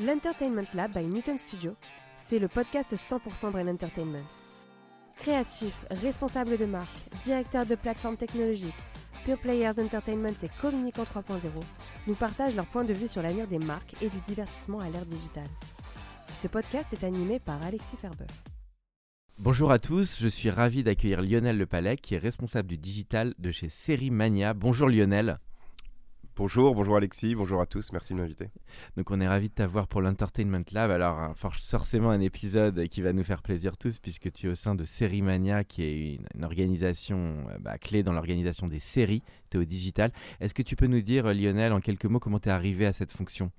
[0.00, 1.74] L'Entertainment Lab by Newton Studio,
[2.18, 4.22] c'est le podcast 100% Brain Entertainment.
[5.16, 8.76] Créatifs, responsables de marque, directeurs de plateformes technologiques,
[9.24, 11.40] Pure Players Entertainment et Communicant 3.0
[12.06, 15.04] nous partagent leur point de vue sur l'avenir des marques et du divertissement à l'ère
[15.04, 15.50] digitale.
[16.38, 18.26] Ce podcast est animé par Alexis Ferber.
[19.40, 23.50] Bonjour à tous, je suis ravi d'accueillir Lionel Lepalec qui est responsable du digital de
[23.50, 24.54] chez Série Mania.
[24.54, 25.40] Bonjour Lionel.
[26.38, 28.48] Bonjour, bonjour Alexis, bonjour à tous, merci de m'inviter.
[28.96, 30.92] Donc on est ravi de t'avoir pour l'Entertainment Lab.
[30.92, 34.54] Alors hein, forcément un épisode qui va nous faire plaisir tous puisque tu es au
[34.54, 38.78] sein de Série Mania qui est une, une organisation euh, bah, clé dans l'organisation des
[38.78, 40.12] séries, tu es au digital.
[40.38, 42.92] Est-ce que tu peux nous dire Lionel en quelques mots comment tu es arrivé à
[42.92, 43.50] cette fonction?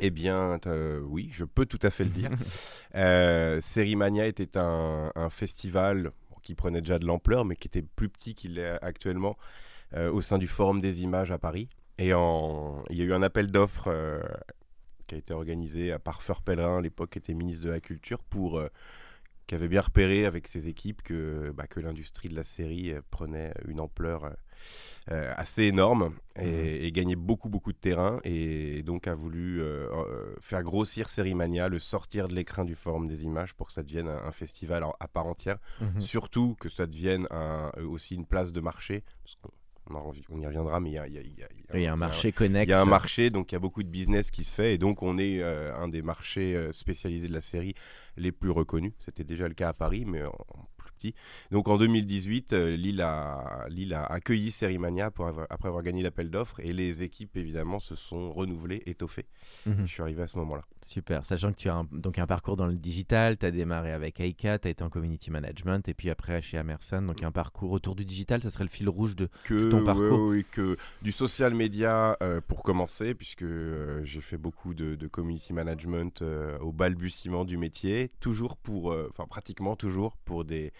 [0.00, 2.30] Eh bien, euh, oui, je peux tout à fait le dire.
[2.96, 6.10] euh, Sérimania était un, un festival
[6.42, 9.36] qui prenait déjà de l'ampleur, mais qui était plus petit qu'il est actuellement
[9.96, 11.68] au sein du Forum des images à Paris.
[11.98, 12.84] Et en...
[12.90, 14.20] il y a eu un appel d'offres euh,
[15.06, 18.22] qui a été organisé par Feur Pellerin, à l'époque qui était ministre de la Culture,
[18.22, 18.68] pour euh,
[19.46, 23.00] qui avait bien repéré avec ses équipes que, bah, que l'industrie de la série euh,
[23.10, 24.30] prenait une ampleur euh,
[25.12, 29.86] euh, assez énorme et, et gagnait beaucoup beaucoup de terrain et donc a voulu euh,
[29.92, 33.84] euh, faire grossir Sérimania, le sortir de l'écran du forum des images pour que ça
[33.84, 35.58] devienne un, un festival à part entière.
[35.80, 36.00] Mhm.
[36.00, 39.36] Surtout que ça devienne un- euh, aussi une place de marché, parce
[39.90, 41.86] on y reviendra, mais il y a, il y a- il y a- Il y
[41.86, 42.66] a un marché connexe.
[42.68, 44.74] il y a un marché, donc il y a beaucoup de business qui se fait,
[44.74, 47.74] et donc on est euh, un des marchés euh, spécialisés de la série
[48.16, 48.92] les plus reconnus.
[48.98, 50.22] C'était déjà le cas à Paris, mais
[50.96, 51.14] petit.
[51.50, 56.02] Donc en 2018, euh, Lille, a, Lille a accueilli Sérimania pour avoir- après avoir gagné
[56.02, 59.26] l'appel d'offres, et les équipes évidemment se sont renouvelées, étoffées.
[59.66, 59.86] Mhm.
[59.86, 60.62] Je suis arrivé à ce moment-là.
[60.82, 63.92] Super, sachant que tu as un, donc un parcours dans le digital, tu as démarré
[63.92, 67.32] avec Aika, tu as été en community management et puis après chez Amerson, donc un
[67.32, 69.28] parcours autour du digital, ça serait le fil rouge de...
[69.44, 70.28] que, ton parcours.
[70.28, 74.94] ouais, ouais, que du social media euh, pour commencer, puisque euh, j'ai fait beaucoup de,
[74.94, 80.72] de community management euh, au balbutiement du métier, toujours pour, enfin pratiquement toujours pour des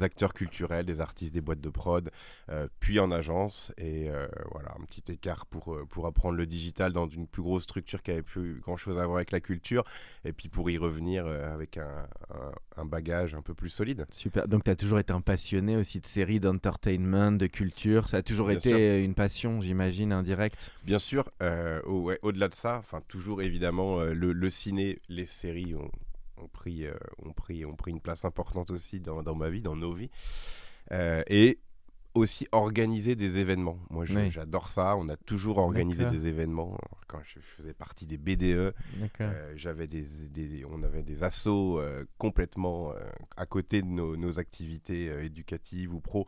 [0.00, 2.10] acteurs culturels, des artistes, des boîtes de prod,
[2.48, 6.46] euh, puis en agence, et euh, voilà, un petit écart pour, euh, pour apprendre le
[6.46, 9.40] digital dans une plus grosse structure qui avait plus grand chose à voir avec la
[9.40, 9.84] culture,
[10.24, 14.06] et puis pour y revenir avec un, un- un bagage un peu plus solide.
[14.10, 18.18] Super, donc tu as toujours été un passionné aussi de séries, d'entertainment, de culture, ça
[18.18, 19.04] a toujours Bien été sûr.
[19.04, 20.70] une passion, j'imagine, indirecte.
[20.84, 25.26] Bien sûr, euh, au- ouais, au-delà de ça, enfin toujours évidemment le, le ciné, les
[25.26, 25.90] séries ont,
[26.42, 26.94] ont pris, euh,
[27.24, 30.10] ont pris, ont pris une place importante aussi dans, dans ma vie, dans nos vies,
[30.90, 31.58] Euh, et
[32.14, 33.78] aussi organiser des événements.
[33.88, 34.30] Moi, je- Oui.
[34.30, 34.96] j'adore ça.
[34.96, 36.18] On a toujours organisé D'accord.
[36.20, 36.76] des événements.
[37.06, 38.74] Quand je faisais partie des BDE,
[39.22, 42.98] euh, j'avais des, des- on avait des assos euh, complètement euh,
[43.36, 46.26] à côté de nos, nos activités éducatives ou pro.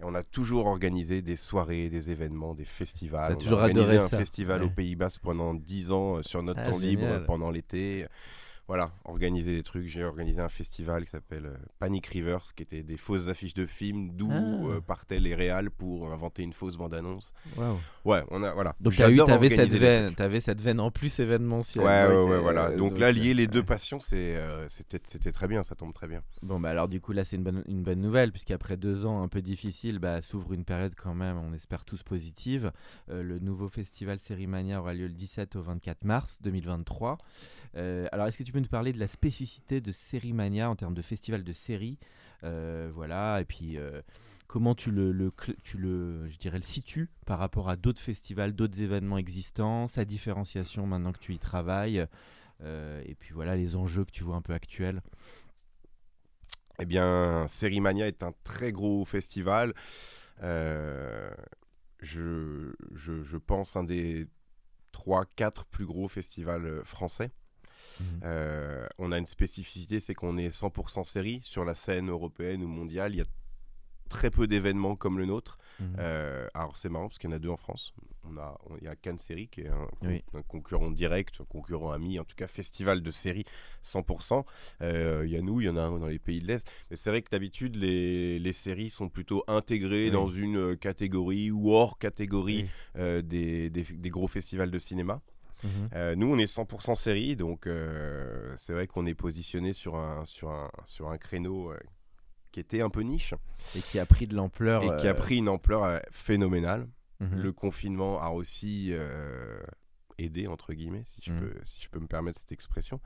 [0.00, 3.30] Et on a toujours organisé des soirées, des événements, des festivals.
[3.32, 4.18] T'as on toujours a organisé adoré un ça.
[4.18, 4.66] festival Ouais.
[4.68, 7.24] au Pays Basque pendant 10 ans sur notre Ah, temps libre génial.
[7.26, 8.06] pendant l'été.
[8.68, 9.86] Voilà, organiser des trucs.
[9.86, 13.64] J'ai organisé un festival qui s'appelle euh, Panic Rivers, qui était des fausses affiches de
[13.64, 14.74] films, d'où Ah.
[14.74, 17.32] euh, partaient les réals pour inventer une fausse bande-annonce.
[17.56, 17.78] Waouh.
[18.04, 18.74] Ouais, on a voilà.
[18.80, 21.84] Donc tu as eu, t'avais cette veine, t'avais cette veine en plus événementielle.
[21.84, 22.70] Ouais, ouais, ouais, euh, voilà.
[22.70, 25.74] Donc, donc, là, euh, lier les deux passions, c'est, euh, c'était, c'était très bien, ça
[25.76, 26.22] tombe très bien.
[26.42, 29.22] Bon, bah alors du coup, là, c'est une bonne, une bonne nouvelle, puisqu'après deux ans
[29.22, 32.72] un peu difficiles, bah, s'ouvre une période quand même, on espère tous positive.
[33.10, 37.18] Euh, le nouveau festival Sérimania aura lieu le 17 au 24 mars 2023.
[37.76, 40.94] Euh, alors, est-ce que tu peux nous parler de la spécificité de Sérimania en termes
[40.94, 41.98] de festival de séries
[42.44, 43.78] Euh, Voilà, et puis.
[43.78, 44.02] euh,
[44.48, 45.32] Comment tu le,
[45.64, 50.86] tu le, je dirais, situes par rapport à d'autres festivals, d'autres événements existants, sa différenciation
[50.86, 52.06] maintenant que tu y travailles,
[52.64, 55.02] et puis voilà les enjeux que tu vois un peu actuels?
[56.78, 59.72] Eh bien, Sérimania est un très gros festival.
[62.00, 64.28] Je, je, je pense un des
[64.92, 67.30] 3-4 plus gros festivals français.
[68.00, 68.20] Mhm.
[68.24, 72.68] Euh, on a une spécificité, c'est qu'on est 100% série sur la scène européenne ou
[72.68, 73.12] mondiale.
[73.14, 73.26] Il y a
[74.08, 75.58] très peu d'événements comme le nôtre.
[75.80, 75.96] Mhm.
[75.98, 77.92] Euh, alors c'est marrant parce qu'il y en a deux en France.
[78.28, 80.24] On a, il y a Cannes Série qui est un, con- Oui.
[80.34, 83.44] un concurrent direct, un concurrent ami, en tout cas festival de séries
[83.84, 84.44] 100%.
[84.82, 86.66] Euh, il y a nous, il y en a un dans les pays de l'Est.
[86.90, 90.10] Mais c'est vrai que d'habitude les, les séries sont plutôt intégrées Oui.
[90.12, 92.68] dans une catégorie ou hors catégorie Oui.
[92.96, 95.20] euh, des, des- des gros festivals de cinéma.
[95.64, 95.88] Mhm.
[95.94, 100.24] Euh, nous, on est 100% série, donc euh, c'est vrai qu'on est positionné sur un,
[100.24, 101.78] sur un, sur un créneau euh,
[102.52, 103.34] qui était un peu niche
[103.74, 104.82] Et qui a pris de l'ampleur.
[104.82, 106.86] et qui a pris une ampleur phénoménale.
[107.20, 107.40] mhm.
[107.40, 108.92] Le confinement a aussi
[110.18, 111.40] aidé, entre guillemets, si je, Mhm.
[111.40, 113.00] peux, si je peux me permettre cette expression.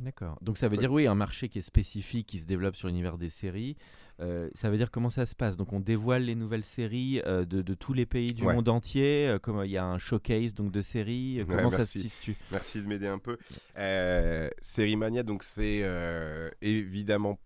[0.00, 0.38] D'accord.
[0.42, 3.18] Donc ça veut dire, oui, un marché qui est spécifique, qui se développe sur l'univers
[3.18, 3.76] des séries.
[4.20, 5.56] Euh, ça veut dire comment ça se passe?
[5.56, 8.54] Donc on dévoile les nouvelles séries euh, de, de tous les pays du Ouais.
[8.54, 9.26] monde entier.
[9.28, 11.40] euh, comme il y a un showcase donc de séries.
[11.40, 12.36] euh, Ouais, comment ça se situe?
[12.52, 13.38] Merci de m'aider un peu.
[14.60, 15.84] Série Mania, donc c'est
[16.62, 17.38] évidemment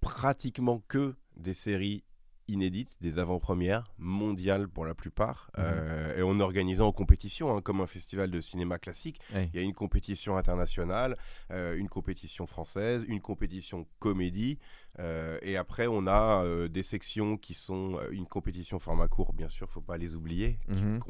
[0.00, 2.02] pratiquement que des séries
[2.50, 5.64] inédites, des avant-premières mondiales pour la plupart, Mhm.
[5.64, 9.20] euh, et on organisant en compétition, hein, comme un festival de cinéma classique.
[9.34, 11.16] Il y a une compétition internationale,
[11.50, 14.58] euh, une compétition française, une compétition comédie,
[14.98, 19.70] euh, et après on a des sections qui sont une compétition format court, bien sûr,
[19.70, 21.00] faut pas les oublier, Mhm.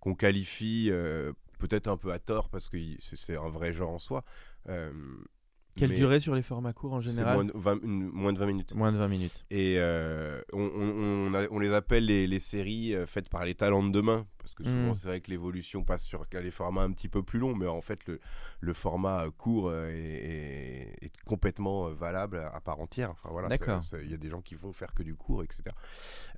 [0.00, 0.90] qu'on qualifie
[1.58, 4.24] peut-être un peu à tort parce que c'est c'est un vrai genre en soi.
[4.70, 4.90] euh,
[5.76, 8.38] Quelle mais durée sur les formats courts en général moins, de 20 une- moins de
[8.38, 8.74] 20 minutes.
[8.74, 9.44] Moins de 20 minutes.
[9.50, 13.44] Et euh, on, on- on a- on les appelle les, les séries euh, faites par
[13.44, 14.26] les talents de demain.
[14.38, 14.94] Parce que souvent, Mm.
[14.94, 17.54] c'est vrai que l'évolution passe sur les formats un petit peu plus longs.
[17.56, 18.20] Mais en fait, le,
[18.60, 23.10] le format euh, court est, est- est complètement valable à part entière.
[23.10, 23.80] Enfin, voilà, D'accord.
[24.02, 25.62] Il y a des gens qui vont faire que du court, etc.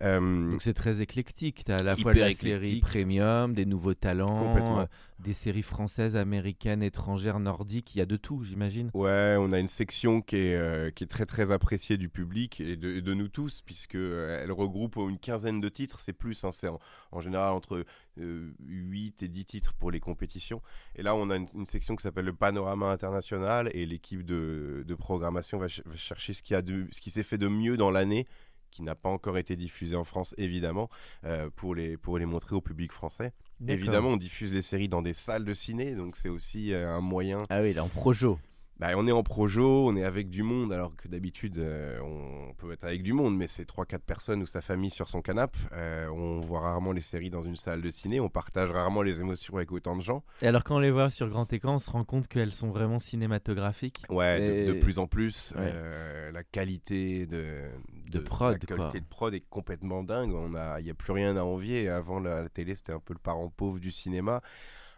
[0.02, 1.64] Euh, Donc c'est très éclectique.
[1.64, 2.84] Tu as à la fois la série éclectique.
[2.84, 4.86] premium, des nouveaux talents, Complètement.
[5.18, 7.94] Des séries françaises, américaines, étrangères, nordiques.
[7.94, 8.90] Il y a de tout, j'imagine.
[8.94, 13.14] Ouais, on a une section qui est, euh, très très appréciée du public et de,
[13.14, 16.68] nous tous, puisque euh, elle regroupe une quinzaine de titres, c'est plus, hein, c'est
[17.12, 17.84] en, général entre
[18.18, 20.60] euh, 8 et 10 titres pour les compétitions.
[20.96, 25.58] Et là, on a une, section qui s'appelle le Panorama International et l'équipe de, programmation
[25.58, 28.26] va, va chercher ce qui, ce qui s'est fait de mieux dans l'année
[28.70, 30.88] qui n'a pas encore été diffusé en France, évidemment,
[31.24, 33.32] euh, pour, les, pour les montrer au public français.
[33.66, 37.00] Évidemment, on diffuse les séries dans des salles de ciné, donc c'est aussi euh, un
[37.00, 38.38] moyen Ah oui, là en projo.
[38.78, 42.52] Bah, on est en projo, on est avec du monde, alors que d'habitude, euh, on
[42.54, 45.58] peut être avec du monde, mais c'est 3-4 personnes ou sa famille sur son canapé.
[45.72, 49.20] Euh, on voit rarement les séries dans une salle de ciné, on partage rarement les
[49.20, 50.22] émotions avec autant de gens.
[50.42, 52.68] Et alors quand on les voit sur grand écran, on se rend compte qu'elles sont
[52.70, 54.02] vraiment cinématographiques.
[54.10, 55.70] Ouais, de, plus en plus, Ouais.
[55.72, 57.70] euh, la qualité de,
[58.10, 58.90] De prod, la qualité quoi.
[59.00, 60.32] de prod est complètement dingue.
[60.34, 61.88] On a, il n'y a plus rien à envier.
[61.88, 64.42] Avant, la, la télé, c'était un peu le parent pauvre du cinéma,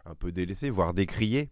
[0.05, 1.49] un peu délaissé, voire décrié.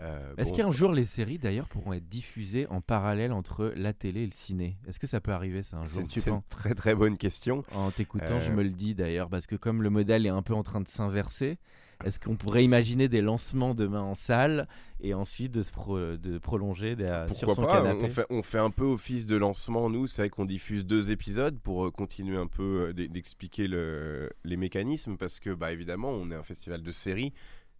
[0.00, 3.92] Euh, Est-ce bon, qu'un jour les séries d'ailleurs pourront être diffusées en parallèle entre la
[3.92, 4.76] télé et le ciné?
[4.88, 7.62] Est-ce que ça peut arriver ça un jour c'est une très très bonne question.
[7.74, 10.42] En t'écoutant, je Euh, me le dis d'ailleurs, parce que comme le modèle est un
[10.42, 11.58] peu en train de s'inverser,
[12.04, 14.66] est-ce qu'on pourrait imaginer des lancements demain en salle
[15.00, 18.06] et ensuite de, se pro- de prolonger derrière- sur son pas canapé?
[18.06, 20.08] on fait, on fait un peu office de lancement, nous.
[20.08, 24.56] C'est vrai qu'on diffuse deux épisodes pour euh, continuer un peu d'e- d'expliquer le- les
[24.56, 27.32] mécanismes parce que, bah, évidemment, on est un festival de séries.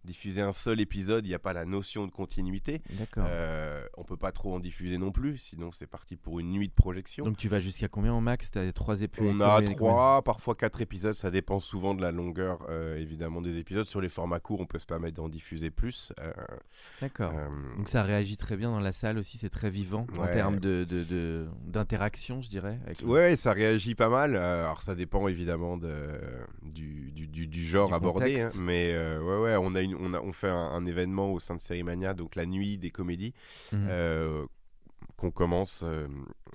[0.05, 2.81] Diffuser un seul épisode, il n'y a pas la notion de continuité.
[2.99, 3.23] D'accord.
[3.27, 6.67] Euh, on peut pas trop en diffuser non plus, sinon c'est parti pour une nuit
[6.67, 7.23] de projection.
[7.25, 8.51] Donc tu vas jusqu'à combien en max?
[8.51, 12.11] Tu as trois épisodes on a trois, parfois quatre épisodes, ça dépend souvent de la
[12.11, 13.85] longueur euh, évidemment des épisodes.
[13.85, 16.11] Sur les formats courts, on peut se permettre d'en diffuser plus.
[16.19, 16.31] Euh,
[17.01, 17.31] D'accord.
[17.35, 17.47] euh,
[17.77, 20.83] Donc ça réagit très bien dans la salle aussi, c'est très vivant en termes de,
[20.83, 22.77] de- de- d'interaction, je dirais.
[22.85, 24.35] avec le- Ouais, ça réagit pas mal.
[24.35, 26.09] Alors ça dépend évidemment de,
[26.63, 28.49] du, du, du- du genre abordé, hein.
[28.59, 31.55] mais ouais, ouais, on a, une, on a on fait un, un événement au sein
[31.55, 33.33] de Sérimania, donc la nuit des comédies,
[33.71, 33.87] Mhm.
[33.89, 34.45] euh,
[35.17, 36.07] qu'on commence euh,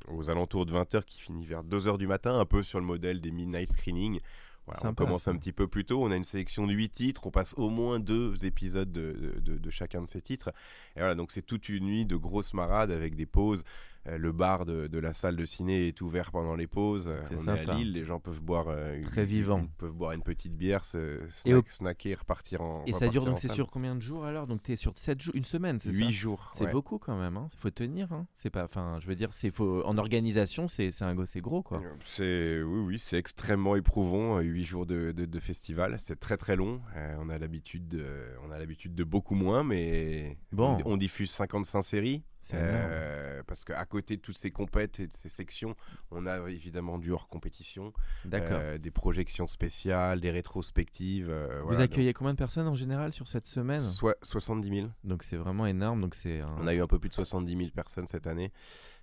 [0.09, 3.21] aux alentours de 20h, qui finit vers 2h du matin, un peu sur le modèle
[3.21, 4.21] des midnight screenings.
[4.66, 5.30] Voilà, on commence ça.
[5.30, 7.71] un petit peu plus tôt, on a une sélection de 8 titres, on passe au
[7.71, 10.50] moins deux épisodes de, de- de- de chacun de ces titres.
[10.95, 13.64] Et voilà, donc c'est toute une nuit de grosses marades avec des pauses.
[14.07, 17.09] Euh, le bar de, de la salle de ciné est ouvert pendant les pauses.
[17.09, 17.73] Euh, C'est on est sympa.
[17.73, 19.67] à Lille, les gens peuvent boire, euh, une- Très une- vivant.
[19.76, 23.25] peuvent boire une petite bière, se Et au- snack- snacker, repartir en Et ça dure
[23.25, 24.47] donc c'est sur combien de jours alors?
[24.47, 25.99] Donc tu es sur 7 jours, une semaine, c'est ça?
[25.99, 26.50] 8 jours.
[26.55, 26.73] C'est ouais.
[26.73, 27.49] beaucoup quand même, hein.
[27.59, 28.12] faut tenir.
[28.12, 28.26] Hein.
[28.35, 31.40] C'est pas, enfin, je veux dire, c'est faut en organisation, c'est c'est un go- c'est
[31.40, 31.83] gros quoi.
[32.05, 34.38] C'est oui, oui, c'est extrêmement éprouvant.
[34.38, 36.81] 8 jours de, de- de festival, c'est très très long.
[36.97, 38.07] Euh, on a l'habitude, de,
[38.47, 40.76] on a l'habitude de beaucoup moins, mais Bon.
[40.85, 42.23] on, on diffuse 55 séries.
[42.57, 45.75] Euh, parce qu'à côté de toutes ces compètes et de ces sections,
[46.11, 47.93] on a évidemment du hors compétition,
[48.55, 51.28] euh, des projections spéciales, des rétrospectives.
[51.31, 54.88] euh, Vous voilà, accueillez combien de personnes en général sur cette semaine soi- 70 000.
[55.05, 56.00] Donc c'est vraiment énorme.
[56.00, 58.52] Donc c'est un- On a eu un peu plus de 70 000 personnes cette année.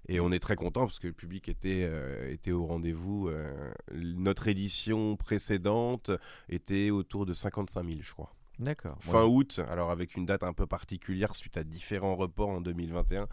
[0.07, 3.27] Et on est très content parce que le public était, euh, était au rendez-vous.
[3.29, 6.11] euh, notre édition précédente
[6.49, 8.31] était autour de 55 000, je crois.
[8.59, 8.97] D'accord.
[9.01, 9.29] Fin Ouais.
[9.29, 13.27] août, alors avec une date un peu particulière suite à différents reports en 2021.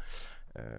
[0.59, 0.79] euh,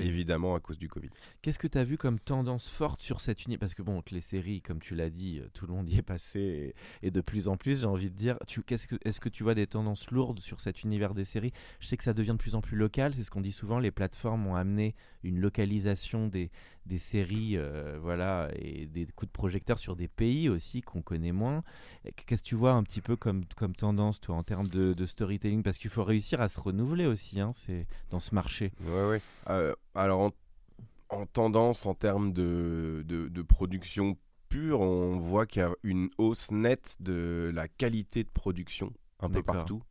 [0.00, 1.10] évidemment à cause du Covid.
[1.42, 4.12] Qu'est-ce que tu as vu comme tendance forte sur cette unité Parce que bon, que
[4.12, 7.10] les séries, comme tu l'as dit, euh, tout le monde y est passé et, et
[7.12, 9.54] de plus en plus, j'ai envie de dire, tu, qu'est-ce que, est-ce que tu vois
[9.54, 11.52] des tendances lourdes sur cet univers des séries?
[11.78, 13.78] Je sais que ça devient de plus en plus local, c'est ce qu'on dit souvent,
[13.78, 16.50] les plateformes ont amené une localisation des,
[16.86, 21.32] des séries euh, voilà, et des coups de projecteur sur des pays aussi qu'on connaît
[21.32, 21.62] moins.
[22.26, 25.06] Qu'est-ce que tu vois un petit peu comme, comme tendance, toi, en termes de, de
[25.06, 25.62] storytelling?
[25.62, 28.72] Parce qu'il faut réussir à se renouveler aussi hein, c'est, dans ce marché.
[28.82, 29.20] Ouais, ouais.
[29.48, 30.30] Euh, alors, en,
[31.10, 34.16] en tendance, en termes de, de, de production
[34.48, 39.30] pure, on voit qu'il y a une hausse nette de la qualité de production un
[39.30, 39.82] peu partout.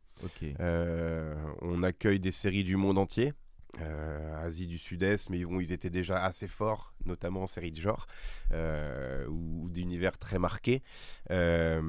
[0.60, 3.32] Euh, on accueille des séries du monde entier.
[3.80, 7.80] Euh, Asie du Sud-Est, mais bon, ils étaient déjà assez forts, notamment en séries de
[7.80, 8.06] genre
[8.52, 10.82] euh, ou, ou d'univers très marqués.
[11.30, 11.80] Euh,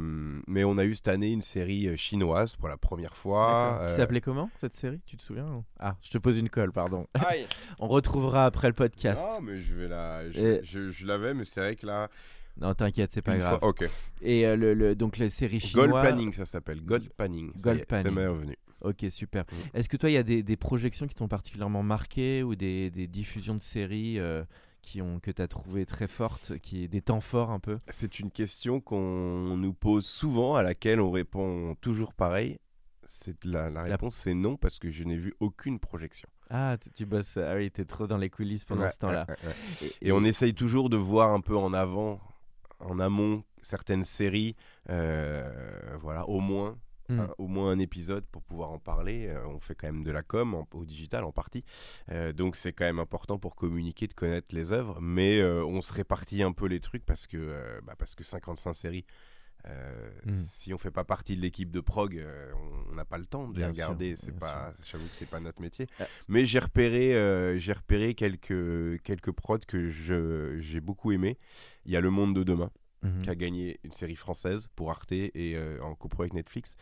[0.47, 3.85] mais on a eu cette année une série euh, chinoise pour la première fois.
[3.89, 5.01] Qui s'appelait comment cette série?
[5.05, 7.07] Tu te souviens ou- Ah, je te pose une colle, pardon.
[7.15, 7.47] Aïe
[7.79, 9.21] On retrouvera après le podcast.
[9.29, 10.29] Non, mais je vais la.
[10.29, 12.09] Je, Et- je- je l'avais, mais c'est vrai que là.
[12.57, 13.59] Non, t'inquiète, c'est pas une grave.
[13.59, 13.89] fois- Ok.
[14.21, 15.89] Et euh, le, le- donc les séries chinoises.
[15.89, 16.81] Gold Panning, ça s'appelle.
[16.83, 17.51] Gold Panning.
[17.55, 18.03] Ça Gold y est, Panning.
[18.05, 18.57] Ça m'est revenu.
[18.81, 19.45] Ok, super.
[19.51, 19.57] Mhm.
[19.73, 22.89] Est-ce que toi, il y a des, des projections qui t'ont particulièrement marqué ou des,
[22.89, 24.43] des diffusions de séries euh,
[24.81, 27.77] qui ont, que tu as trouvé très fortes, qui, des temps forts un peu?
[27.89, 32.57] C'est une question qu'on nous pose souvent, à laquelle on répond toujours pareil.
[33.03, 36.29] C'est la, la réponse, c'est non, parce que je n'ai vu aucune projection.
[36.49, 37.37] Ah, tu bosses.
[37.37, 39.25] Ah oui, t'es trop dans les coulisses pendant Ouais, ce temps-là.
[39.27, 39.91] ouais, ouais, ouais.
[40.01, 42.19] Et on essaye toujours de voir un peu en avant,
[42.79, 44.55] en amont, certaines séries,
[44.89, 45.49] euh,
[45.99, 46.77] voilà, au moins.
[47.11, 47.19] Hmm.
[47.21, 49.27] un- au moins un épisode pour pouvoir en parler.
[49.27, 51.63] Euh, on fait quand même de la com en- au digital en partie.
[52.11, 54.99] Euh, donc c'est quand même important pour communiquer, de connaître les œuvres.
[55.01, 58.23] Mais euh, on se répartit un peu les trucs parce que, euh, bah, parce que
[58.23, 59.05] 55 séries.
[59.67, 60.33] euh, Mm.
[60.35, 62.51] Si on fait pas partie de l'équipe de prog, euh,
[62.89, 64.15] on- n'a pas le temps de les Bien regarder.
[64.15, 65.85] C'est pas, j'avoue que c'est pas notre métier.
[65.99, 66.05] Euh.
[66.27, 71.37] Mais j'ai repéré, euh, j'ai repéré quelques quelques prods que je j'ai beaucoup aimé.
[71.85, 72.71] Il y a Le Monde de demain
[73.03, 73.21] Mhm.
[73.23, 76.75] qui a gagné une série française pour Arte et euh, en copro avec Netflix,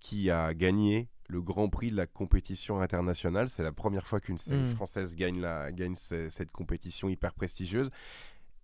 [0.00, 3.48] qui a gagné le Grand Prix de la compétition internationale.
[3.48, 4.68] C'est la première fois qu'une série Mm.
[4.74, 7.90] française gagne, la, gagne ce- cette compétition hyper prestigieuse.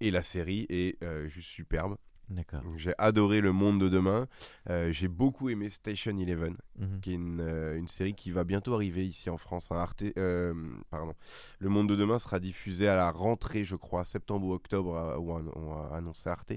[0.00, 1.96] Et la série est euh, juste superbe.
[2.30, 2.62] D'accord.
[2.76, 4.28] J'ai adoré Le Monde de demain.
[4.68, 7.00] Euh, J'ai beaucoup aimé Station Eleven, Mhm.
[7.00, 9.72] qui est une, euh, une série qui va bientôt arriver ici en France.
[9.72, 9.76] hein.
[9.76, 10.52] Arte, euh,
[10.90, 11.14] pardon.
[11.58, 15.32] Le Monde de demain sera diffusé à la rentrée, je crois, septembre ou octobre, où
[15.32, 16.52] on, a annoncé Arte.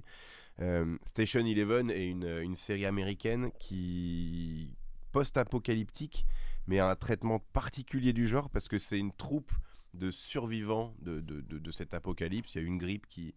[1.03, 4.75] Station Eleven est une, une série américaine qui
[5.11, 6.25] post-apocalyptique,
[6.67, 9.51] mais a un traitement particulier du genre parce que c'est une troupe
[9.93, 12.53] de survivants de, de, de- de cet apocalypse.
[12.55, 13.33] Il y a une grippe qui,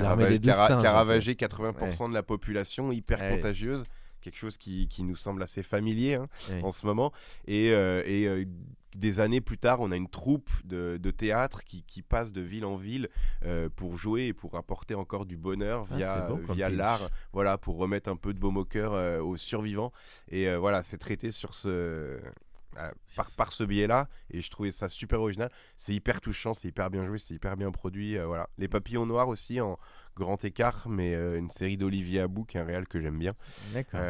[0.00, 3.36] qui a, rava- des qui singes, qui ravagé 80% de la population, hyper Ouais.
[3.36, 3.84] contagieuse.
[4.20, 6.62] Quelque chose qui, qui nous semble assez familier hein, Ouais.
[6.62, 7.12] en ce moment.
[7.46, 8.44] Et, euh, et, euh,
[8.96, 12.40] des années plus tard, on a une troupe de, de théâtre qui, qui passe de
[12.40, 13.08] ville en ville
[13.44, 17.76] euh, pour jouer et pour apporter encore du bonheur Ah, via, via l'art, voilà, pour
[17.76, 19.92] remettre un peu de baume au cœur aux survivants.
[20.30, 22.18] Et voilà, c'est traité sur ce,
[22.78, 24.08] euh, par, par ce biais-là.
[24.30, 25.50] Et je trouvais ça super original.
[25.76, 28.16] C'est hyper touchant, c'est hyper bien joué, c'est hyper bien produit.
[28.18, 28.48] euh, voilà.
[28.58, 29.78] Les Papillons Noirs aussi en
[30.16, 33.32] grand écart, mais euh, une série d'Olivier Abou, qui est un réal que j'aime bien.
[33.72, 34.00] D'accord.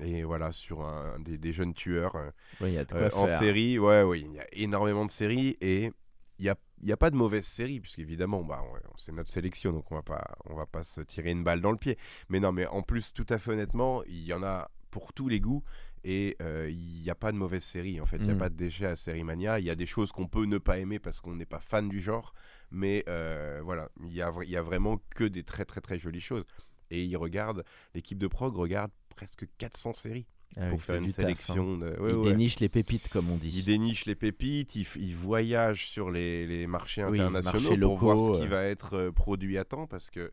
[0.00, 2.16] Et voilà, sur un, des, des jeunes tueurs
[2.60, 3.78] Ouais, y a de quoi en série.
[3.78, 5.92] Ouais, oui, il y a énormément de séries et
[6.38, 8.62] il n'y a, il y a pas de mauvaises séries, puisqu'évidemment, bah,
[8.96, 11.70] c'est notre sélection, donc on va pas, on va pas se tirer une balle dans
[11.72, 11.98] le pied.
[12.30, 15.28] Mais non, mais en plus, tout à fait honnêtement, il y en a pour tous
[15.28, 15.62] les goûts.
[16.02, 18.38] Et euh, il n'y a pas de mauvaise série en fait, il n'y a Mm.
[18.38, 19.58] pas de déchets à Série Mania.
[19.58, 21.88] Il y a des choses qu'on peut ne pas aimer parce qu'on n'est pas fan
[21.90, 22.32] du genre,
[22.70, 26.20] mais euh, voilà, il y a, y a vraiment que des très très très jolies
[26.22, 26.44] choses.
[26.90, 27.64] Et ils regardent,
[27.94, 30.26] l'équipe de prog regarde presque 400 séries
[30.56, 31.08] Ah pour faire une hein.
[31.08, 31.76] sélection.
[31.76, 31.86] de...
[32.00, 32.30] ouais, il ouais.
[32.30, 33.52] déniche les pépites, comme on dit.
[33.54, 37.96] Il déniche les pépites, il, il voyage sur les, les marchés Oui, internationaux marchés pour
[37.98, 38.50] voir locaux, ce qui euh.
[38.50, 40.32] va être produit à temps parce que.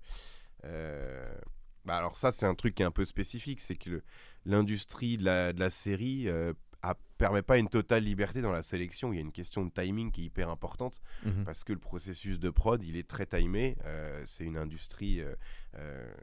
[0.63, 1.35] euh,
[1.87, 4.03] bah alors, ça, c'est un truc qui est un peu spécifique c'est que
[4.45, 8.61] l'industrie de la, de la série euh, a- permet pas une totale liberté dans la
[8.63, 9.11] sélection.
[9.11, 11.43] Il y a une question de timing qui est hyper importante Mhm.
[11.45, 13.75] parce que le processus de prod, il est très timé.
[13.85, 15.21] Euh, c'est une industrie.
[15.21, 15.33] euh,
[15.75, 16.13] euh,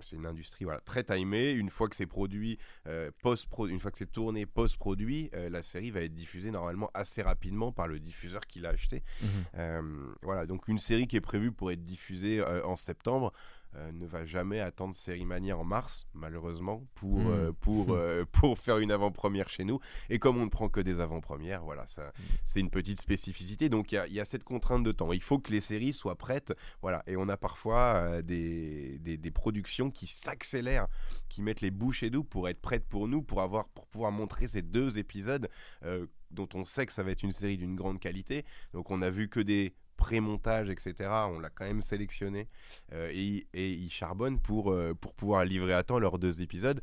[0.00, 1.52] c'est une industrie voilà, très timée.
[1.52, 5.62] Une fois que c'est produit, euh, post une fois que c'est tourné post-produit, euh, la
[5.62, 9.02] série va être diffusée normalement assez rapidement par le diffuseur qui l'a acheté.
[9.22, 10.14] Mhm.
[10.22, 13.32] voilà, donc une série qui est prévue pour être diffusée en septembre.
[13.76, 17.30] Euh, ne va jamais attendre Série Mania en mars, malheureusement, pour, hmm.
[17.30, 19.80] euh, pour, euh, pour faire une avant-première chez nous.
[20.10, 22.22] Et comme on ne prend que des avant-premières, voilà, ça, hmm.
[22.44, 23.68] c'est une petite spécificité.
[23.68, 25.12] Donc il y, y, a cette contrainte de temps.
[25.12, 26.54] Il faut que les séries soient prêtes.
[26.82, 27.02] Voilà.
[27.06, 30.86] Et on a parfois des, des, des, productions qui s'accélèrent,
[31.28, 34.46] qui mettent les bouchées doubles pour être prêtes pour nous, pour, avoir, pour pouvoir montrer
[34.46, 35.48] ces deux épisodes
[36.30, 38.44] dont on sait que ça va être une série d'une grande qualité.
[38.72, 41.10] Donc on a vu que des pré-montage, etc.
[41.28, 42.48] On l'a quand même sélectionné
[42.92, 46.80] euh, et, et, il charbonne pour, euh, pour pouvoir livrer à temps leurs deux épisodes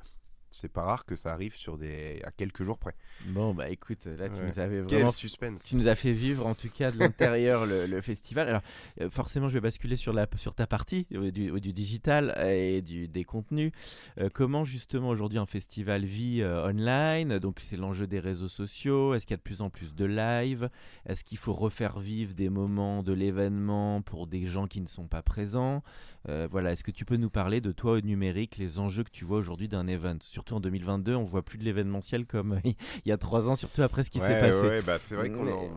[0.51, 2.93] c'est pas rare que ça arrive sur des à quelques jours près.
[3.27, 5.63] Bon bah écoute, là tu nous avais vraiment suspense.
[5.63, 8.47] Tu nous as fait vivre en tout cas de l'intérieur le, festival.
[8.47, 8.61] Alors
[8.99, 13.07] euh, forcément, je vais basculer sur la sur ta partie du, du digital et du
[13.07, 13.71] des contenus.
[14.19, 17.39] Euh, comment justement aujourd'hui un festival vit euh, online?
[17.39, 19.13] Donc c'est l'enjeu des réseaux sociaux.
[19.13, 20.69] Est-ce qu'il y a de plus en plus de live?
[21.05, 25.07] Est-ce qu'il faut refaire vivre des moments de l'événement pour des gens qui ne sont
[25.07, 25.83] pas présents?
[26.27, 29.25] Voilà, est-ce que tu peux nous parler de toi au numérique, les enjeux que tu
[29.25, 33.11] vois aujourd'hui d'un event surtout en 2022, on voit plus de l'événementiel comme il y
[33.11, 34.67] a trois ans, surtout après ce qui s'est passé.
[34.67, 35.69] Ouais, bah, c'est vrai qu'on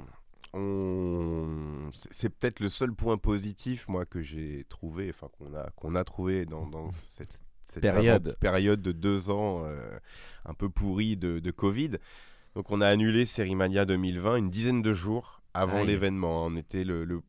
[0.54, 1.90] on...
[1.92, 6.04] c'est peut-être le seul point positif moi que j'ai trouvé, enfin qu'on a qu'on a
[6.04, 7.44] trouvé dans, dans cette,
[7.78, 8.37] période.
[8.40, 9.99] période de deux ans euh,
[10.47, 11.99] un peu pourrie de, de, Covid.
[12.54, 16.47] Donc on a annulé Sérimania 2020 une dizaine de jours avant l'événement.
[16.47, 17.21] On était le, le,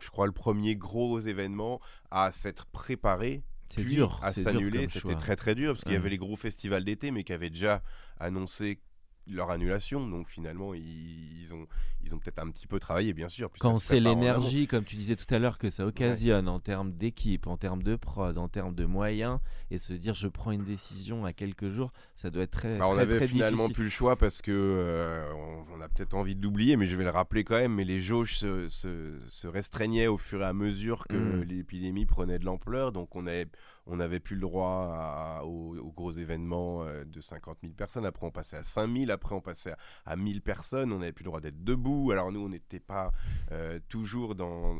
[0.00, 4.88] je crois le premier gros événement à s'être préparé c'est dur à s'annuler.
[4.88, 7.50] C'était très très dur parce qu'il y avait les gros festivals d'été, mais qui avaient
[7.50, 7.82] déjà
[8.18, 8.80] annoncé
[9.26, 10.06] leur annulation.
[10.08, 11.66] Donc finalement, ils, ont,
[12.04, 13.50] ils ont peut-être un petit peu travaillé, bien sûr.
[13.58, 17.46] Quand c'est l'énergie, comme tu disais tout à l'heure, que ça occasionne en termes d'équipe,
[17.46, 19.38] en termes de prod, en termes de moyens,
[19.70, 22.78] et se dire je prends une décision à quelques jours, ça doit être très.
[22.78, 25.32] Bah, on avait finalement plus le choix parce que euh,
[25.74, 27.74] on, a peut-être envie de l'oublier, mais je vais le rappeler quand même.
[27.74, 31.42] Mais les jauges se, se, restreignaient au fur et à mesure que mmh.
[31.42, 32.92] l'épidémie prenait de l'ampleur.
[32.92, 33.46] Donc on avait
[33.86, 38.06] on n'avait plus le droit aux, gros événements euh, de 50 000 personnes.
[38.06, 39.10] Après, on passait à 5 000.
[39.10, 39.74] Après, on passait
[40.06, 40.92] à, 1000 personnes.
[40.92, 42.10] On n'avait plus le droit d'être debout.
[42.12, 43.12] Alors, nous, on n'était pas
[43.50, 44.78] euh, toujours dans.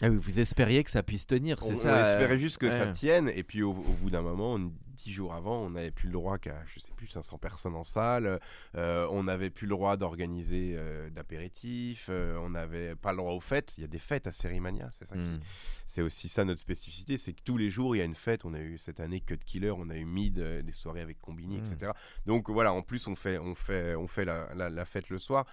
[0.00, 2.86] Ah oui, vous espériez que ça puisse tenir, c'est ça On espérait juste que ça
[2.88, 3.30] tienne.
[3.34, 4.58] Et puis, au, bout d'un moment,
[4.98, 7.84] dix jours avant, on n'avait plus le droit qu'à, je sais plus, 500 personnes en
[7.84, 8.40] salle.
[8.76, 10.78] Euh, on n'avait plus le droit d'organiser
[11.12, 12.10] d'apéritifs.
[12.10, 13.74] on n'avait pas le droit aux fêtes.
[13.78, 15.40] Il y a des fêtes à Sérimania, c'est ça qui hmm
[15.88, 18.44] c'est aussi ça notre spécificité, c'est que tous les jours il y a une fête.
[18.44, 21.18] On a eu cette année Cut Killer, on a eu Mid, euh, des soirées avec
[21.18, 21.76] Combini, etc.
[21.80, 21.92] Mmh.
[22.26, 25.46] Donc voilà, en plus on fait, on fait, on fait la, fête le soir.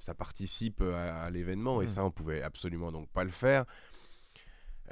[0.00, 1.88] Ça participe à, l'événement et mmh.
[1.88, 3.64] ça on pouvait absolument donc pas le faire.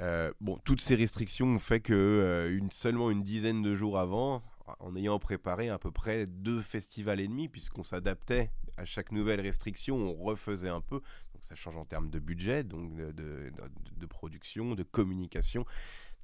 [0.01, 4.43] Euh, bon, toutes ces restrictions ont fait que euh, seulement une dizaine de jours avant,
[4.79, 9.41] en ayant préparé à peu près deux festivals et demi, puisqu'on s'adaptait à chaque nouvelle
[9.41, 10.97] restriction, on refaisait un peu.
[11.33, 15.65] Donc ça change en termes de budget, donc de, production, de communication.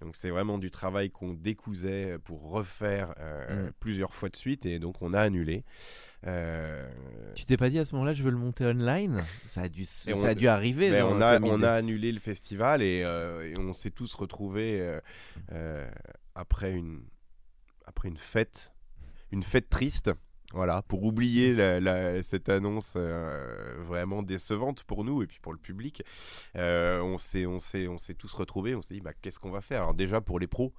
[0.04, 3.72] Donc c'est vraiment du travail qu'on décousait pour refaire euh, mm.
[3.80, 5.64] plusieurs fois de suite et donc on a annulé.
[6.28, 6.90] Euh...
[7.36, 9.24] Tu t'es pas dit à ce moment-là je veux le monter online?
[9.48, 11.02] Ça a dû, ça a dû arriver.
[11.04, 15.00] on, a, on a annulé le festival et, euh, et on s'est tous retrouvés
[15.52, 15.90] euh,
[16.36, 17.04] après une
[17.86, 18.74] après une fête,
[19.32, 20.12] une fête triste.
[20.54, 21.56] Voilà, pour oublier
[22.22, 26.04] cette annonce euh, vraiment décevante pour nous et puis pour le public,
[26.56, 28.76] euh, on s'est tous retrouvés.
[28.76, 29.82] On s'est dit bah, qu'est-ce qu'on va faire?
[29.82, 30.72] Alors déjà pour les pros,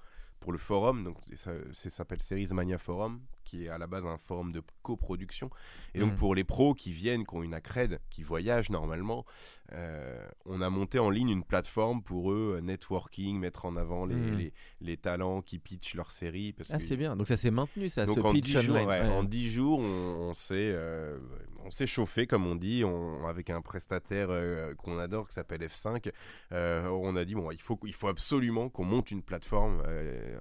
[0.45, 4.19] pour le forum, donc ça, s'appelle Series Mania Forum qui est à la base un
[4.19, 5.51] forum de coproduction.
[5.95, 6.17] Et donc, mm.
[6.17, 9.25] pour les pros qui viennent, qui ont une accred, qui voyagent normalement,
[9.73, 14.07] euh, on a monté en ligne une plateforme pour eux, euh, networking, mettre en avant
[14.07, 14.39] les, mm.
[14.39, 16.53] les, les, talents qui pitchent leur série.
[16.53, 17.17] Parce ah, c'est bien.
[17.17, 20.33] Donc, ça s'est maintenu, ça, donc ce en pitch 10 jours, En 10 jours, on,
[20.51, 21.19] euh,
[21.65, 24.29] on s'est chauffé, comme on dit, on, avec un prestataire
[24.77, 26.11] qu'on adore qui s'appelle F5.
[26.51, 29.83] on a dit, bon, il faut, il faut absolument qu'on monte une plateforme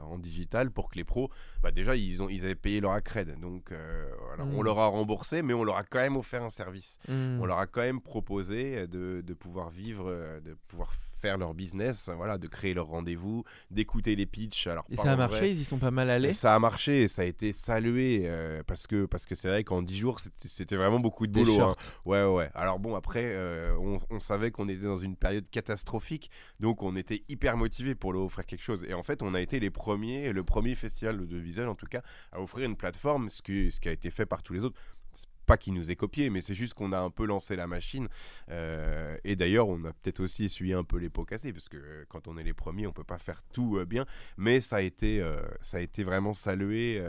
[0.02, 1.30] en digital pour que les pros,
[1.62, 3.40] bah, déjà, ils, ont, ils avaient payé leur accred.
[3.40, 4.64] Donc, euh, on mm.
[4.64, 6.98] leur a remboursé, mais on leur a quand même offert un service.
[7.08, 7.40] Mm.
[7.42, 11.54] On leur a quand même proposé de, de pouvoir vivre, euh, de pouvoir faire leur
[11.54, 14.68] business, voilà, de créer leur rendez-vous, d'écouter les pitchs.
[14.68, 16.34] Alors, et ça a marché, ils y sont pas mal allés.
[16.34, 19.82] ça a marché, ça a été salué euh, parce que parce que c'est vrai qu'en
[19.82, 21.62] 10 jours c'était vraiment beaucoup de boulot.
[21.62, 21.76] Hein.
[22.04, 22.50] Ouais ouais.
[22.56, 23.74] Alors bon après euh,
[24.10, 28.24] on, savait qu'on était dans une période catastrophique, donc on était hyper motivé pour leur
[28.24, 28.84] offrir quelque chose.
[28.84, 31.88] Et en fait on a été les premiers, le premier festival de visuel en tout
[31.88, 32.02] cas,
[32.34, 34.78] à offrir une plateforme, ce qui ce qui a été fait par tous les autres
[35.46, 38.08] pas qu'il nous ait copié, mais c'est juste qu'on a un peu lancé la machine.
[38.50, 42.06] Euh, et d'ailleurs, on a peut-être aussi essuyé un peu les pots cassés, parce que
[42.10, 44.06] quand on est les premiers, on peut pas faire tout euh, bien.
[44.38, 47.02] Mais ça a été, euh, ça a été vraiment salué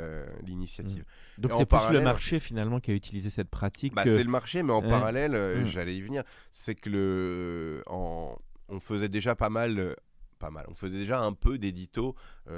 [0.45, 1.05] l'initiative.
[1.39, 1.41] Mmh.
[1.43, 3.95] Donc c'est plus le marché finalement qui a utilisé cette pratique.
[3.95, 5.67] Bah, C'est le marché, mais en parallèle, mmh.
[5.67, 8.37] j'allais y venir, c'est que le, en,
[8.69, 9.97] on faisait déjà pas mal
[10.39, 10.67] pas mal.
[10.69, 12.15] On faisait déjà un peu d'édito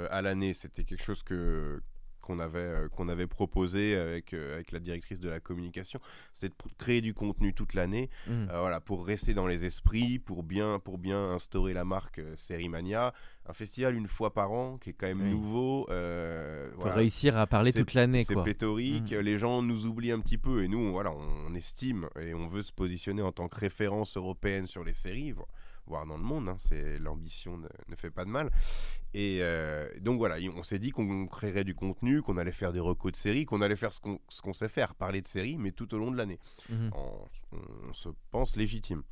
[0.09, 0.53] à l'année.
[0.53, 1.81] C'était quelque chose que
[2.27, 6.01] qu'on avait, euh, qu'on avait proposé avec, euh, avec la directrice de la communication,
[6.33, 8.31] c'était de créer du contenu toute l'année, mmh.
[8.31, 13.13] euh, voilà, pour rester dans les esprits, pour bien, pour bien instaurer la marque Sérimania.
[13.49, 15.85] Un festival une fois par an qui est quand même nouveau.
[15.85, 18.25] pour réussir à parler toute l'année.
[18.25, 19.19] C'est pléthorique, mmh.
[19.19, 22.61] les gens nous oublient un petit peu et nous, voilà, on, estime et on veut
[22.61, 25.33] se positionner en tant que référence européenne sur les séries
[25.87, 26.49] voire dans le monde.
[26.49, 28.51] Hein, c'est l'ambition ne, fait pas de mal.
[29.13, 32.79] Et euh, donc voilà, on s'est dit qu'on créerait du contenu, qu'on allait faire des
[32.79, 35.93] recos de séries, qu'on allait faire ce qu'on sait faire, parler de séries, mais tout
[35.93, 36.39] au long de l'année.
[36.69, 36.91] Mhm.
[36.93, 39.03] on, se pense légitime.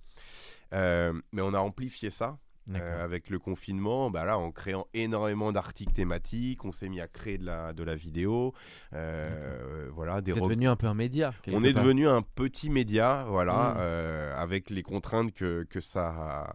[0.73, 2.37] Euh, mais on a amplifié ça
[2.73, 7.07] euh, avec le confinement, bah là, en créant énormément d'articles thématiques, on s'est mis à
[7.07, 8.53] créer de la, de la vidéo.
[8.93, 11.33] Euh, voilà, des devenu un peu un média.
[11.47, 13.77] On est devenu un petit média, voilà, mmh.
[13.79, 16.51] euh, avec les contraintes que, que, ça,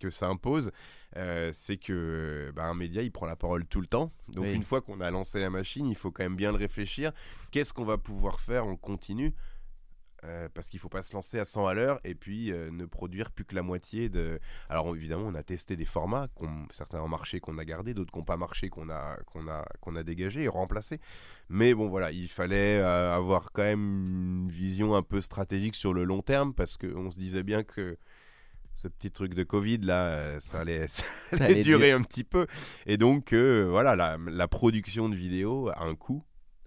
[0.00, 0.70] que ça impose.
[1.52, 4.12] c'est que bah, un média, il prend la parole tout le temps.
[4.28, 7.12] Donc une fois qu'on a lancé la machine, il faut quand même bien le réfléchir.
[7.50, 9.34] Qu'est-ce qu'on va pouvoir faire en continu?
[10.24, 12.70] Euh, parce qu'il ne faut pas se lancer à 100 à l'heure et puis euh,
[12.70, 14.40] ne produire plus que la moitié de.
[14.70, 16.28] Alors évidemment, on a testé des formats,
[16.70, 19.66] certains ont marché qu'on a gardé, d'autres qui n'ont pas marché qu'on a, qu'on a,
[19.80, 20.98] qu'on a dégagé et remplacé.
[21.50, 25.92] Mais bon, voilà, il fallait euh, avoir quand même une vision un peu stratégique sur
[25.92, 27.98] le long terme parce qu'on se disait bien que
[28.72, 30.86] ce petit truc de Covid là, ça allait,
[31.62, 32.46] durer un petit peu.
[32.86, 36.24] Et donc, voilà, la, la, production de vidéos a un coût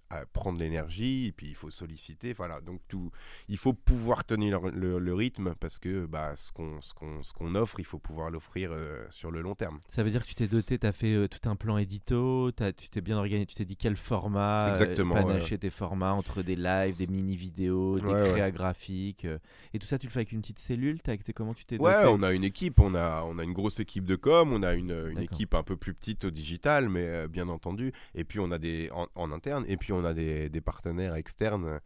[0.10, 2.62] à prendre l'énergie et puis il faut solliciter voilà.
[2.62, 3.12] Donc tout
[3.48, 7.56] il faut pouvoir tenir le, rythme parce que bah ce qu'on ce qu'on ce qu'on
[7.56, 9.80] offre il faut pouvoir l'offrir euh, sur le long terme.
[9.90, 12.52] Ça veut dire que tu t'es doté tu as fait euh, tout un plan édito
[12.60, 16.14] as, tu t'es bien organisé tu t'es dit quel format euh, exactement panacher tes formats
[16.14, 19.26] entre des lives des mini vidéos des créas graphiques
[19.74, 22.06] et tout ça tu le fais avec une petite cellule as, comment tu t'es ouais
[22.06, 24.74] on a une équipe on a on a une grosse équipe de com on a
[24.74, 27.94] une, une équipe un peu plus petite au digital mais bien entendu.
[28.16, 31.80] Et puis on a des en, en interne et puis on a des, partenaires externes,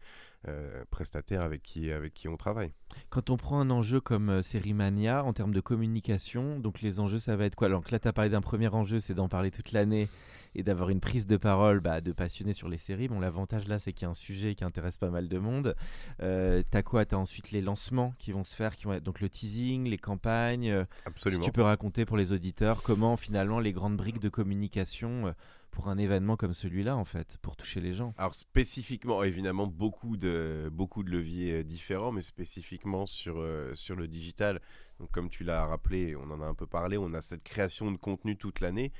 [0.48, 2.72] euh, prestataires avec qui, avec qui on travaille.
[3.10, 6.98] Quand on prend un enjeu comme euh, Série Mania, en termes de communication, donc les
[6.98, 7.68] enjeux, ça va être quoi?
[7.68, 10.08] Alors là, tu as parlé d'un premier enjeu, c'est d'en parler toute l'année
[10.54, 13.08] et d'avoir une prise de parole bah, de passionnés sur les séries.
[13.08, 15.74] Bon, l'avantage là, c'est qu'il y a un sujet qui intéresse pas mal de monde.
[16.22, 17.04] Euh, t'as quoi?
[17.04, 19.98] T'as ensuite les lancements qui vont se faire, qui vont être donc le teasing, les
[19.98, 20.70] campagnes.
[20.70, 21.42] Euh, Absolument.
[21.42, 25.34] Si tu peux raconter pour les auditeurs comment finalement les grandes briques de communication
[25.72, 28.14] pour un événement comme celui-là, en fait, pour toucher les gens?
[28.18, 33.96] Alors spécifiquement, évidemment, beaucoup de, beaucoup de leviers euh, différents, mais spécifiquement sur, euh, sur
[33.96, 34.60] le digital.
[35.00, 37.90] Donc, comme tu l'as rappelé, on en a un peu parlé, on a cette création
[37.90, 38.92] de contenu toute l'année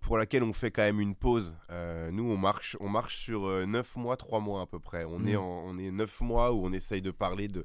[0.00, 1.54] pour laquelle on fait quand même une pause.
[1.70, 5.04] Euh, nous, on marche, on marche sur 9 mois, 3 mois à peu près.
[5.04, 7.64] On, est en, on est 9 mois où on essaye de parler de,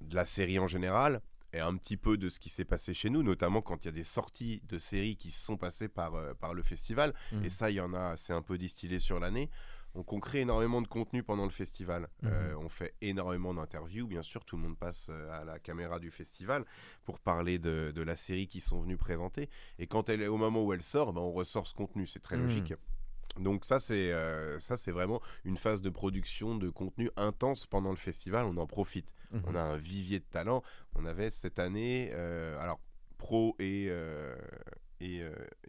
[0.00, 1.20] de la série en général,
[1.52, 3.88] et un petit peu de ce qui s'est passé chez nous, notamment quand il y
[3.88, 7.14] a des sorties de séries qui se sont passées par, euh, par le festival.
[7.32, 7.44] Mmh.
[7.44, 9.50] Et ça, il y en a, c'est un peu distillé sur l'année.
[9.96, 12.02] Donc on crée énormément de contenu pendant le festival.
[12.22, 12.26] Mmh.
[12.26, 15.98] Euh, on fait énormément d'interviews, bien sûr, tout le monde passe euh, à la caméra
[15.98, 16.64] du festival
[17.04, 19.48] pour parler de, de la série qu'ils sont venus présenter.
[19.78, 22.20] Et quand elle est au moment où elle sort, ben, on ressort ce contenu, c'est
[22.20, 22.42] très mmh.
[22.42, 22.74] logique.
[23.38, 27.90] Donc ça c'est euh, ça c'est vraiment une phase de production de contenu intense pendant
[27.90, 28.46] le festival.
[28.46, 29.14] On en profite.
[29.32, 29.42] Mhm.
[29.46, 30.62] On a un vivier de talent.
[30.94, 32.80] On avait cette année, euh, alors
[33.18, 33.90] pro et
[35.00, 35.22] et,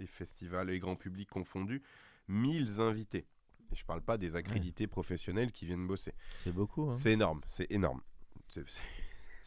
[0.05, 1.81] festival et grand public confondus,
[2.29, 3.25] 1000 invités.
[3.71, 6.13] Et je parle pas des accrédités professionnels qui viennent bosser.
[6.43, 6.89] C'est beaucoup.
[6.89, 6.93] Hein.
[6.93, 7.41] C'est énorme.
[7.45, 8.01] C'est énorme.
[8.47, 8.63] C'est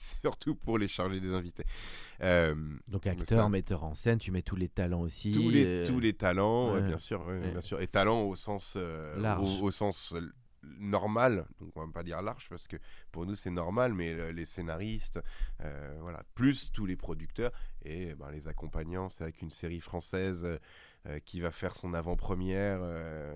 [0.00, 1.64] surtout pour les charger des invités.
[2.22, 2.54] Euh,
[2.88, 5.32] Donc acteur, metteur en scène, tu mets tous les talents aussi.
[5.32, 7.80] Tous les, euh, tous les talents, bien sûr, bien sûr.
[7.80, 10.14] Et talents au sens euh, Au, sens
[10.62, 12.76] normal, donc on va pas dire large parce que
[13.12, 15.20] pour nous c'est normal, mais les scénaristes,
[16.00, 17.52] voilà, plus tous les producteurs
[17.82, 20.46] et ben, les accompagnants, c'est avec une série française
[21.24, 22.80] qui va faire son avant-première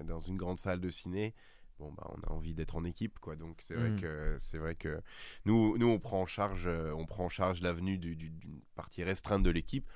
[0.05, 1.35] dans une grande salle de ciné.
[1.79, 3.35] Bon bah on a envie d'être en équipe quoi.
[3.35, 4.01] Donc c'est vrai mm.
[4.01, 5.01] que c'est vrai que
[5.45, 9.43] nous nous on prend en charge euh, on prend en charge l'avenue d'une partie restreinte
[9.43, 9.89] de l'équipe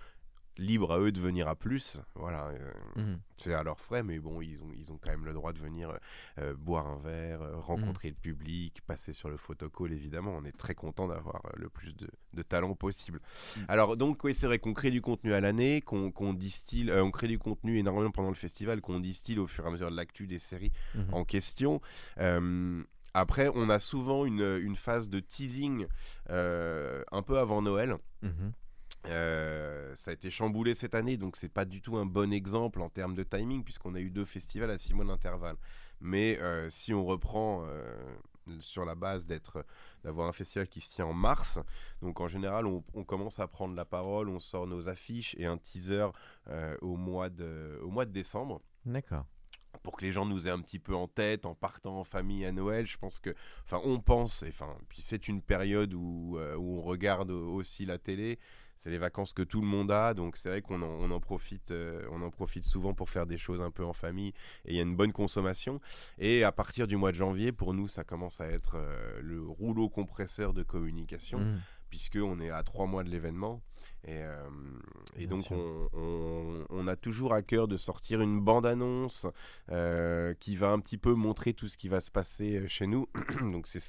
[0.59, 2.01] libre à eux de venir à plus.
[2.15, 3.19] Voilà, euh, mhm.
[3.35, 5.59] c'est à leurs frais, mais bon, ils ont, ils ont quand même le droit de
[5.59, 5.97] venir
[6.39, 8.15] euh, boire un verre, euh, rencontrer mhm.
[8.17, 10.35] le public, passer sur le photocall, évidemment.
[10.37, 13.21] On est très content d'avoir le plus de, de talent possible.
[13.57, 13.65] Mhm.
[13.69, 17.29] Alors, donc, oui, c'est vrai qu'on crée du contenu à l'année, qu'on distille, on crée
[17.29, 20.27] du contenu énormément pendant le festival, qu'on distille au fur et à mesure de l'actu
[20.27, 20.73] des séries
[21.13, 21.81] en question
[23.15, 25.87] Après, on a souvent une, une phase de teasing
[26.31, 27.97] euh, un peu avant Noël.
[29.07, 32.83] Euh, ça a été chamboulé cette année, donc c'est pas du tout un bon exemple
[32.83, 35.57] en termes de timing, puisqu'on a eu deux festivals à six mois d'intervalle.
[36.01, 37.97] Mais euh, si on reprend euh,
[38.61, 39.65] sur la base d'être
[40.05, 41.59] d'avoir un festival qui se tient en mars,
[42.03, 45.47] donc en général on, on commence à prendre la parole, on sort nos affiches et
[45.47, 46.09] un teaser
[46.81, 49.25] au mois de au mois de décembre D'accord.
[49.83, 52.45] pour que les gens nous aient un petit peu en tête en partant en famille
[52.45, 52.87] à Noël.
[52.87, 53.35] Je pense que,
[53.65, 57.87] enfin, on pense, et enfin, puis c'est une période où, euh, où on regarde aussi
[57.87, 58.39] la télé.
[58.79, 61.21] C'est les vacances que tout le monde a, donc c'est vrai qu'on en, on en
[61.21, 64.33] profite, euh, on en profite souvent pour faire des choses un peu en famille.
[64.65, 65.81] Et il y a une bonne consommation.
[66.19, 69.43] Et à partir du mois de janvier, pour nous, ça commence à être euh, le
[69.43, 71.61] rouleau compresseur de communication Mhm.
[71.91, 73.63] puisqu'on est à trois mois de l'événement.
[74.05, 74.49] Et, euh,
[75.17, 79.27] et donc, on, on- on a toujours à cœur de sortir une bande-annonce
[79.71, 82.87] euh, qui va un petit peu montrer tout ce qui va se passer euh, chez
[82.87, 83.09] nous.
[83.53, 83.83] donc, c'est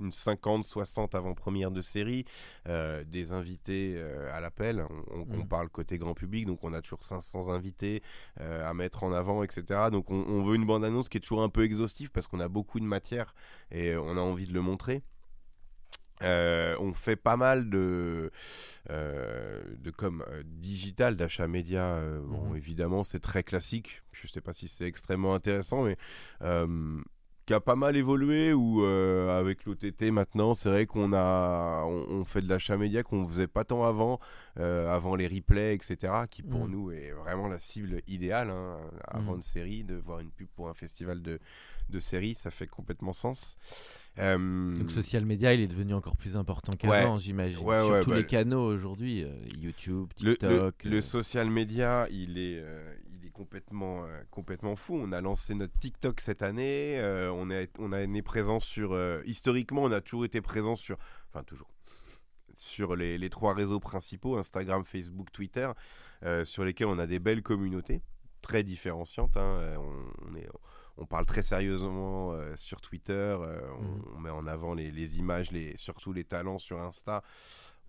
[0.00, 2.24] une 50-60 avant-première de série,
[2.68, 4.00] euh, des invités
[4.32, 4.84] à l'appel.
[5.10, 5.48] On, Mhm.
[5.48, 8.02] parle côté grand public, donc on a toujours 500 invités
[8.38, 9.90] à mettre en avant, etc.
[9.90, 12.48] Donc, on, on veut une bande-annonce qui est toujours un peu exhaustive parce qu'on a
[12.48, 13.34] beaucoup de matière
[13.70, 15.02] et on a envie de le montrer.
[16.22, 18.30] Euh, on fait pas mal de,
[18.90, 21.82] euh, de comme euh, digital, d'achat média.
[21.84, 22.56] euh, bon, Mhm.
[22.56, 24.02] évidemment, c'est très classique.
[24.12, 25.96] Je sais pas si c'est extrêmement intéressant, mais
[27.46, 28.52] qui a pas mal évolué.
[28.52, 33.26] Ou avec l'OTT maintenant, c'est vrai qu'on a, on, on fait de l'achat média qu'on
[33.26, 34.20] faisait pas tant avant,
[34.56, 36.26] avant les replays, etc.
[36.28, 36.70] Qui pour Mhm.
[36.70, 38.50] nous est vraiment la cible idéale.
[38.50, 38.78] hein,
[39.08, 39.36] avant Mhm.
[39.36, 41.38] une série, de voir une pub pour un festival de,
[41.88, 43.56] de série, ça fait complètement sens.
[44.18, 47.58] Euh, Donc social media, il est devenu encore plus important qu'avant, j'imagine.
[47.64, 50.84] Ouais, Sur ouais, tous bah, les canaux aujourd'hui, euh, YouTube, TikTok.
[50.84, 52.62] le- le euh, social media, il est,
[53.12, 54.96] il est complètement, complètement fou.
[55.00, 57.00] On a lancé notre TikTok cette année.
[57.32, 58.98] on, est, on a été présent sur.
[59.24, 60.98] historiquement, on a toujours été présent sur.
[61.32, 61.70] Enfin, toujours.
[62.54, 65.70] Sur les, les trois réseaux principaux Instagram, Facebook, Twitter,
[66.24, 68.02] euh, sur lesquels on a des belles communautés,
[68.42, 69.36] très différenciantes.
[69.36, 70.48] hein, on, on est.
[71.00, 74.02] On parle très sérieusement euh, sur Twitter, euh, on- Mhm.
[74.16, 77.22] on, met en avant les, les images, les, surtout les talents sur Insta.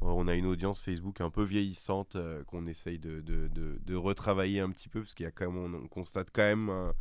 [0.02, 3.78] Euh, On a une audience Facebook un peu vieillissante euh, qu'on essaye de, de- de-
[3.84, 6.41] de retravailler un petit peu parce qu'il y a quand même, on, on constate quand
[6.41, 6.93] même un,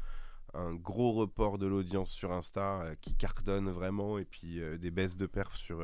[0.55, 5.27] un gros report de l'audience sur Insta qui cartonne vraiment et puis des baisses de
[5.27, 5.81] perf sur,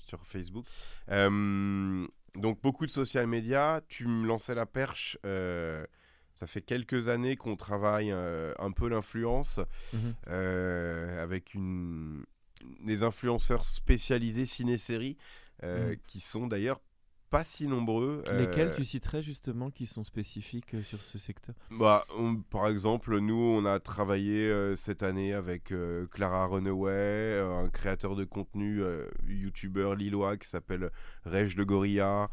[0.00, 0.66] sur Facebook.
[2.34, 3.80] Donc beaucoup de social media.
[3.88, 5.16] Tu me lançais la perche.
[6.42, 9.60] Ça fait quelques années qu'on travaille euh, un peu l'influence
[9.92, 10.14] mhm.
[10.26, 12.24] euh, avec une,
[12.80, 15.16] des influenceurs spécialisés ciné-série
[15.62, 15.96] euh, Mm.
[16.08, 16.80] qui sont d'ailleurs
[17.30, 18.24] pas si nombreux.
[18.32, 21.54] Lesquels tu citerais justement qui sont spécifiques sur ce secteur?
[21.70, 25.72] Bah, on- Par exemple, nous, on a travaillé cette année avec
[26.10, 28.82] Clara Runaway, un créateur de contenu,
[29.28, 30.90] youtubeur lillois qui s'appelle
[31.24, 32.28] Reg de Gorilla.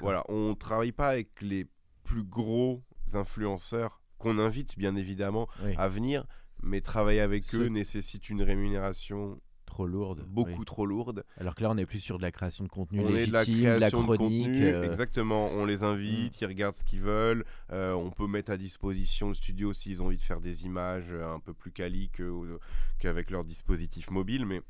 [0.00, 1.66] Voilà, on travaille pas avec les
[2.04, 6.24] plus gros influenceurs qu'on invite bien évidemment Oui, à venir,
[6.62, 10.24] mais travailler avec eux nécessite une rémunération trop lourde.
[10.28, 10.64] beaucoup oui.
[10.64, 11.24] trop lourde.
[11.36, 13.32] Alors que là, on est plus sur de la création de contenu on est de
[13.32, 14.42] la légitime, création la de chronique.
[14.44, 15.48] contenu, euh, exactement.
[15.48, 17.44] On les invite, ils regardent ce qu'ils veulent.
[17.72, 21.08] euh, on peut mettre à disposition le studio s'ils ont envie de faire des images
[21.10, 22.58] euh, un peu plus quali que-
[23.00, 24.46] qu'avec leur dispositif mobile.
[24.46, 24.62] Mais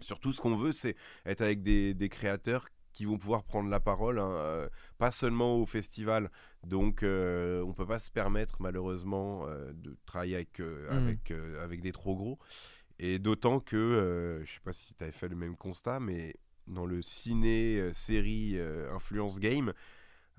[0.00, 0.96] surtout, ce qu'on veut, c'est
[1.26, 2.66] être avec des, des créateurs
[2.98, 6.32] qui vont pouvoir prendre la parole, hein, euh, pas seulement au festival.
[6.64, 10.96] Donc, euh, on peut pas se permettre, malheureusement, euh, de travailler avec, euh, Mhm.
[10.98, 11.30] avec,
[11.62, 12.40] avec des trop gros.
[12.98, 16.34] Et d'autant que, je sais pas si tu avais fait le même constat, mais
[16.66, 19.72] dans le ciné, série, euh, influence game,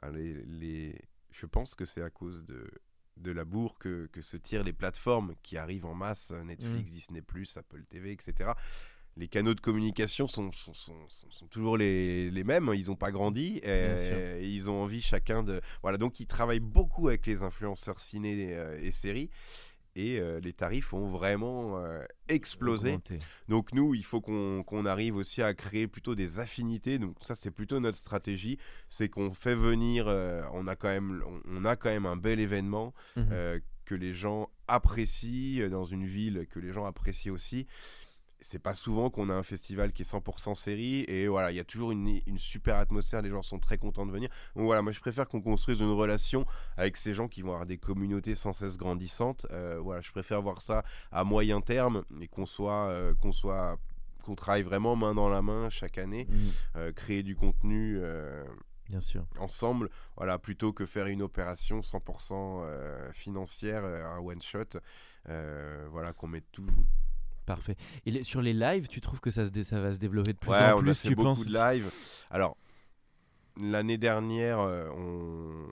[0.01, 2.69] hein, les, les- je pense que c'est à cause de,
[3.15, 6.91] de la bourre que, que se tirent les plateformes qui arrivent en masse, euh, Netflix,
[6.91, 7.23] Disney,
[7.55, 8.51] Apple TV, etc.
[9.19, 13.59] Les canaux de communication sont, sont, sont, toujours les, les mêmes, ils n'ont pas grandi
[13.63, 13.69] et,
[14.39, 15.61] et ils ont envie chacun de...
[15.81, 19.29] Voilà, donc ils travaillent beaucoup avec les influenceurs ciné euh, et séries
[19.95, 22.89] et euh, les tarifs ont vraiment euh, explosé.
[22.89, 23.17] augmenté.
[23.47, 26.99] Donc nous, il faut qu'on arrive aussi à créer plutôt des affinités.
[26.99, 30.05] Donc ça, c'est plutôt notre stratégie, c'est qu'on fait venir.
[30.07, 33.95] euh, on a quand même, on, on a quand même un bel événement euh, que
[33.95, 37.65] les gens apprécient dans une ville que les gens apprécient aussi.
[38.41, 41.59] C'est pas souvent qu'on a un festival qui est 100% série et voilà, il y
[41.59, 44.29] a toujours une, une super atmosphère, les gens sont très contents de venir.
[44.55, 46.45] Donc voilà, moi je préfère qu'on construise une relation
[46.77, 49.45] avec ces gens qui vont avoir des communautés sans cesse grandissantes.
[49.51, 53.77] Euh, voilà, je préfère voir ça à moyen terme et qu'on soit, euh, qu'on soit,
[54.23, 56.51] qu'on travaille vraiment main dans la main chaque année, Mhm.
[56.77, 57.99] euh, créer du contenu.
[58.87, 59.23] Bien sûr.
[59.37, 64.79] ensemble, voilà, plutôt que faire une opération 100% euh, financière, un one shot,
[65.91, 66.65] voilà, qu'on met tout,
[67.55, 67.75] Parfait.
[68.05, 70.33] Et les- sur les lives, tu trouves que ça, se dé- ça va se développer
[70.33, 71.89] de plus Ouais, en on plus a fait tu beaucoup penses de live.
[72.29, 72.55] Alors,
[73.59, 75.65] l'année dernière, euh, on,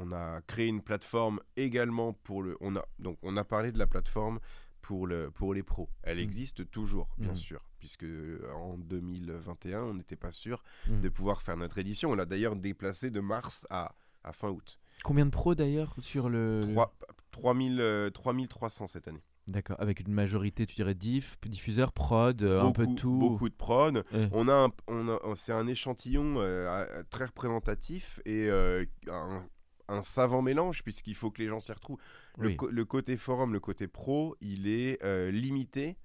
[0.00, 2.56] on a créé une plateforme également pour le.
[2.60, 4.40] On a, donc, on a parlé de la plateforme
[4.80, 5.88] pour, le, pour les pros.
[6.02, 6.20] Elle Mm.
[6.20, 7.36] existe toujours, bien Mm.
[7.36, 11.00] sûr, puisque euh, en 2021, on n'était pas sûr Mm.
[11.00, 12.10] de pouvoir faire notre édition.
[12.10, 13.94] On l'a d'ailleurs déplacé de mars à,
[14.24, 14.78] à fin août.
[15.04, 16.60] Combien de pros d'ailleurs sur le.
[16.62, 16.94] Trois-
[17.32, 19.22] 3000, euh, 3300 cette année.
[19.48, 23.10] D'accord, avec une majorité, tu dirais diff, diffuseur, prod, euh, un peu de tout.
[23.18, 24.04] Beaucoup de prod.
[24.12, 24.28] Ouais.
[24.32, 29.44] On a, a- c'est un échantillon euh, très représentatif et euh, un,
[29.88, 31.98] un savant mélange puisqu'il faut que les gens s'y retrouvent.
[32.38, 32.56] Le, Oui.
[32.56, 35.98] co- le côté forum, le côté pro, il est euh, limité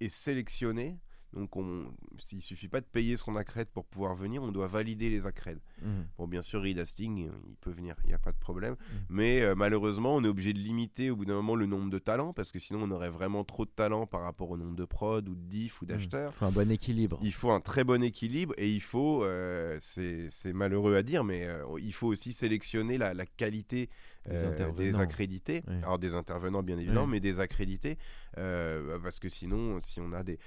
[0.00, 1.00] et sélectionné.
[1.34, 1.86] Donc, on,
[2.32, 5.60] il suffit pas de payer son accrède pour pouvoir venir, on doit valider les accrèdes.
[5.82, 6.06] Mhm.
[6.16, 8.74] Bon, bien sûr, Reed Hastings, il peut venir, il n'y a pas de problème.
[8.74, 8.94] Mm.
[9.08, 11.98] Mais euh, malheureusement, on est obligé de limiter au bout d'un moment le nombre de
[11.98, 14.84] talents parce que sinon, on aurait vraiment trop de talents par rapport au nombre de
[14.84, 16.32] prod ou de diff ou d'acheteurs.
[16.32, 17.18] Il faut un bon équilibre.
[17.22, 21.46] Il faut un très bon équilibre et il faut, euh, c'est malheureux à dire, mais
[21.46, 23.90] euh, il faut aussi sélectionner la, la qualité
[24.26, 25.62] Des euh, accrédités.
[25.66, 25.74] Oui.
[25.82, 27.10] Alors des intervenants bien évidemment, Oui.
[27.12, 27.98] mais des accrédités.
[28.34, 30.38] parce que sinon, si on a des,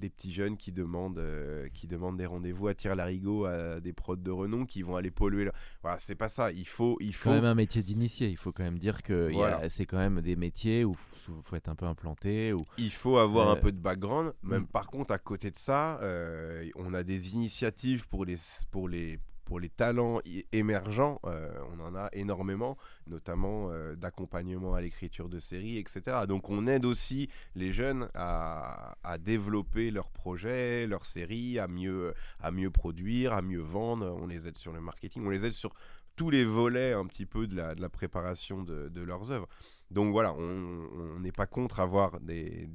[0.00, 3.92] des petits jeunes qui demandent, euh, qui demandent des rendez-vous à tir larigot à des
[3.92, 5.44] prods de renom qui vont aller polluer.
[5.44, 6.50] leur- Voilà, c'est pas ça.
[6.50, 8.28] Il faut, il C'est faut quand même un métier d'initié.
[8.28, 9.68] Il faut quand même dire que Voilà.
[9.68, 10.96] c'est quand même des métiers où
[11.28, 12.52] il faut être un peu implanté.
[12.78, 14.32] Il faut avoir Euh, un peu de background.
[14.42, 14.66] Même mm.
[14.66, 18.36] par contre, à côté de ça, euh, on a des initiatives pour les,
[18.70, 19.18] pour les,
[19.50, 20.20] pour les talents
[20.52, 21.18] émergents.
[21.24, 22.76] euh, on en a énormément,
[23.08, 26.18] notamment euh, d'accompagnement à l'écriture de séries, etc.
[26.28, 32.14] Donc on aide aussi les jeunes à, à développer leurs projets, leurs séries, à mieux,
[32.38, 34.16] à mieux produire, à mieux vendre.
[34.22, 35.74] On les aide sur le marketing, on les aide sur
[36.14, 39.48] tous les volets un petit peu de la, de la préparation de, de leurs œuvres.
[39.90, 42.68] Donc voilà, on n'est pas contre avoir des,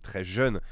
[0.00, 0.62] très jeunes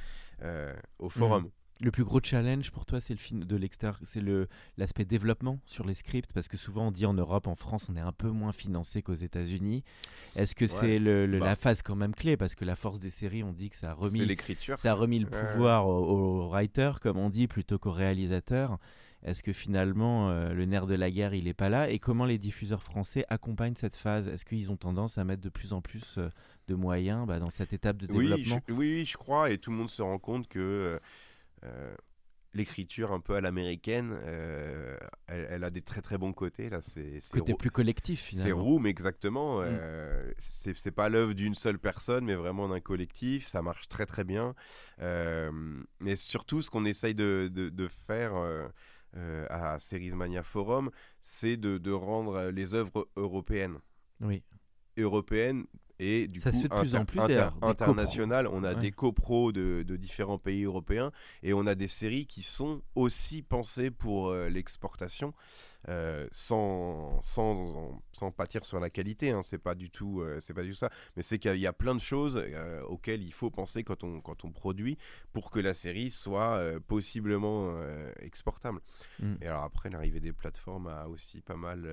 [0.40, 1.50] euh, au forum.
[1.80, 5.60] Le plus gros challenge pour toi, c'est le film de l'extérieur, c'est le l'aspect développement
[5.64, 8.10] sur les scripts, parce que souvent on dit en Europe, en France, on est un
[8.12, 9.84] peu moins financé qu'aux États-Unis.
[10.34, 11.46] Est-ce que c'est le, le- Bah.
[11.46, 13.90] la phase quand même clé, parce que la force des séries, on dit que ça
[13.92, 14.76] a remis, l'écriture.
[14.76, 16.04] ça a remis le pouvoir au,
[16.44, 18.78] au writer, comme on dit, plutôt qu'au réalisateur.
[19.24, 21.90] Est-ce que finalement euh, le nerf de la guerre, il est pas là?
[21.90, 24.28] Et comment les diffuseurs français accompagnent cette phase?
[24.28, 26.28] Est-ce qu'ils ont tendance à mettre de plus en plus euh,
[26.68, 28.60] de moyens bah, dans cette étape de Oui, développement?
[28.68, 30.62] je, oui, oui, je crois, et tout le monde se rend compte que euh,
[30.94, 30.98] euh,
[32.54, 36.70] l'écriture un peu à l'américaine, euh, elle, elle a des très très bons côtés.
[36.70, 38.64] Là, c'est c'est Côté plus collectif C'est finalement.
[38.64, 39.60] Room, exactement.
[39.62, 43.46] euh, c'est c'est pas l'œuvre d'une seule personne, mais vraiment d'un collectif.
[43.46, 44.54] Ça marche très très bien.
[45.00, 45.50] Euh,
[46.00, 48.66] mais surtout, ce qu'on essaye de, de- de faire euh,
[49.16, 50.90] euh, à Series Mania Forum,
[51.20, 53.78] c'est de, de rendre les œuvres européennes
[54.20, 54.42] Oui.
[54.96, 55.66] européenne
[55.98, 58.46] et du Ça se coup fait de plus en plus, inter- d'ailleurs, des internationale.
[58.52, 58.80] On a Ouais.
[58.80, 61.10] des copros de, de différents pays européens
[61.42, 65.32] et on a des séries qui sont aussi pensées pour euh, l'exportation
[65.88, 69.30] euh, sans, sans, sans pâtir sur la qualité.
[69.30, 69.42] Hein.
[69.42, 70.90] C'est pas du tout, euh, c'est pas du tout ça.
[71.16, 74.20] Mais c'est qu'il y a- plein de choses euh, auxquelles il faut penser quand on,
[74.20, 74.98] quand on produit
[75.32, 77.78] pour que la série soit possiblement
[78.20, 78.80] exportable.
[79.20, 79.34] Mm.
[79.42, 81.86] Et alors après, l'arrivée des plateformes a aussi pas mal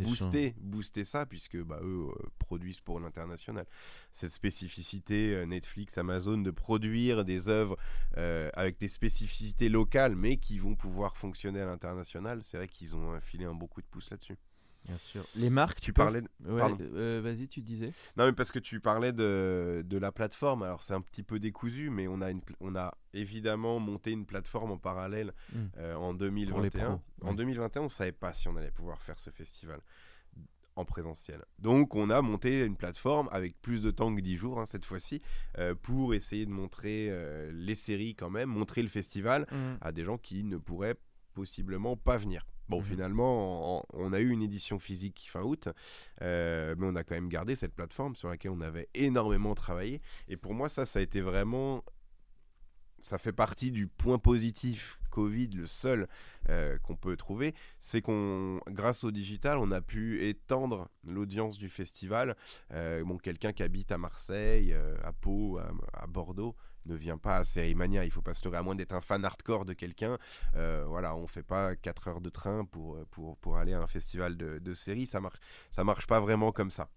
[0.00, 2.06] boosté, boosté ça, puisque bah, eux
[2.38, 3.66] produisent pour l'international.
[4.12, 7.76] Cette spécificité Netflix, Amazon de produire des œuvres
[8.16, 13.14] avec des spécificités locales, mais qui vont pouvoir fonctionner à l'international, c'est vrai qu'ils ont
[13.14, 14.36] euh, filé un bon coup de pouce là-dessus.
[14.84, 15.24] Bien sûr.
[15.34, 16.60] Les marques, Tu parlais Ouais,
[16.92, 17.90] euh, Vas-y, tu disais.
[18.18, 21.40] Non, mais parce que tu parlais de, de la plateforme, alors c'est un petit peu
[21.40, 25.58] décousu, mais on a, une, on a évidemment monté une plateforme en parallèle Mm.
[25.78, 26.84] euh, en les 2021.
[26.84, 27.34] pros, En ouais.
[27.36, 29.80] 2021, on ne savait pas si on allait pouvoir faire ce festival
[30.76, 31.42] en présentiel.
[31.60, 34.84] Donc on a monté une plateforme avec plus de temps que 10 jours hein, cette
[34.84, 35.22] fois-ci,
[35.58, 39.46] euh, pour essayer de montrer euh, les séries quand même, montrer le festival
[39.80, 40.96] à des gens qui ne pourraient
[41.32, 42.44] possiblement pas venir.
[42.68, 42.84] Bon, Mhm.
[42.84, 45.68] finalement, en- on a eu une édition physique fin août,
[46.22, 50.00] euh, mais on a quand même gardé cette plateforme sur laquelle on avait énormément travaillé.
[50.28, 51.84] Et pour moi, ça, ça a été vraiment...
[53.02, 56.08] Ça fait partie du point positif Covid, le seul
[56.48, 61.68] euh, qu'on peut trouver, c'est qu'on, grâce au digital, on a pu étendre l'audience du
[61.68, 62.34] festival.
[62.72, 64.74] Euh, bon, quelqu'un qui habite à Marseille,
[65.04, 68.04] à Pau, à, à Bordeaux, ne vient pas à Sérimania.
[68.04, 70.18] Il faut pas se leurrer, à moins d'être un fan hardcore de quelqu'un.
[70.56, 73.86] Euh, voilà, on fait pas 4 heures de train pour, pour, pour aller à un
[73.86, 75.06] festival de, de série.
[75.06, 75.38] Ça marche,
[75.70, 76.88] ça marche pas vraiment comme ça.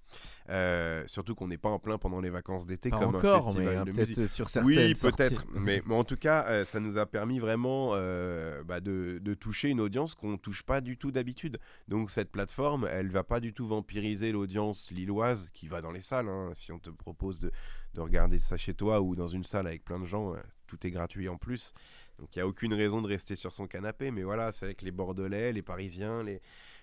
[0.50, 3.76] Euh, surtout qu'on n'est pas en plein pendant les vacances d'été comme encore, un festival
[3.80, 4.28] mais, de peut-être musique.
[4.30, 5.46] sur Oui, peut-être.
[5.54, 9.34] mais, mais en tout cas, euh, ça nous a permis vraiment euh, bah, de, de
[9.34, 11.60] toucher une audience qu'on ne touche pas du tout d'habitude.
[11.88, 16.02] Donc cette plateforme, elle va pas du tout vampiriser l'audience lilloise qui va dans les
[16.02, 16.30] salles.
[16.30, 16.52] hein.
[16.54, 17.52] Si on te propose de,
[17.98, 20.86] de regarder ça chez toi ou dans une salle avec plein de gens, euh, tout
[20.86, 21.74] est gratuit en plus.
[22.20, 24.12] Donc il n'y a aucune raison de rester sur son canapé.
[24.12, 26.40] Mais voilà, c'est avec les Bordelais, les Parisiens, les,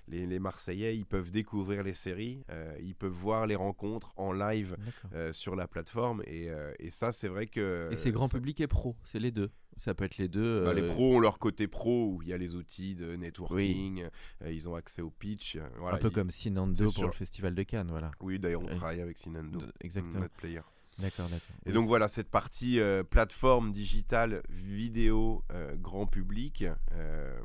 [0.08, 4.32] les, les Marseillais, ils peuvent découvrir les séries, euh, ils peuvent voir les rencontres en
[4.32, 4.76] live
[5.14, 6.20] euh, sur la plateforme.
[6.26, 7.88] Et, euh, et ça, c'est vrai que...
[7.92, 9.50] Et c'est grand ça- public et pro, c'est les deux.
[9.76, 10.64] Ça peut être les deux.
[10.64, 14.04] bah, les pros ont leur côté pro où il y a les outils de networking,
[14.48, 15.58] ils ont accès au pitch.
[15.78, 18.10] voilà, un peu ils- comme Sinando pour le festival de Cannes, voilà.
[18.20, 20.20] Oui, d'ailleurs, on travaille avec Sinando, Exactement.
[20.20, 20.60] notre player.
[20.98, 21.56] D'accord, d'accord.
[21.66, 27.38] Et donc voilà, cette partie euh, plateforme digitale, vidéo, euh, grand public, euh,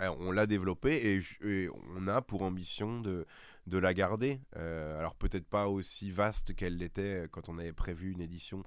[0.00, 3.26] on l'a développée et, on a pour ambition de,
[3.66, 4.40] de la garder.
[4.54, 8.62] Alors peut-être pas aussi vaste qu'elle l'était quand on avait prévu une édition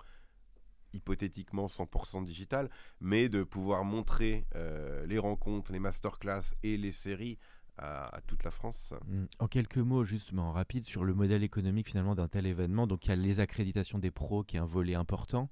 [0.94, 4.48] hypothétiquement 100% digitale, mais de pouvoir montrer
[5.06, 7.38] les rencontres, les masterclass et les séries
[7.78, 8.94] à, à toute la France.
[9.08, 9.26] Mm.
[9.40, 12.88] En quelques mots, justement, rapide, sur le modèle économique finalement d'un tel événement.
[12.88, 15.50] Donc il y a les accréditations des pros qui est un volet important.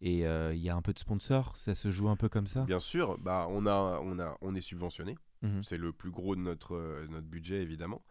[0.00, 2.46] Et euh, il y a un peu de sponsors, ça se joue un peu comme
[2.46, 2.64] ça?
[2.64, 5.16] Bien sûr, bah, on, a, on, a, on est subventionné.
[5.42, 5.62] Mhm.
[5.62, 8.02] C'est le plus gros de notre, euh, notre budget, évidemment.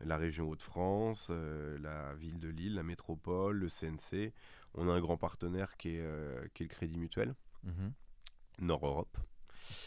[0.00, 4.32] La région Hauts-de-France, euh, la ville de Lille, la métropole, le CNC.
[4.74, 7.92] On a un grand partenaire qui est, euh, qui est le Crédit Mutuel, Mhm.
[8.60, 9.16] Nord Europe.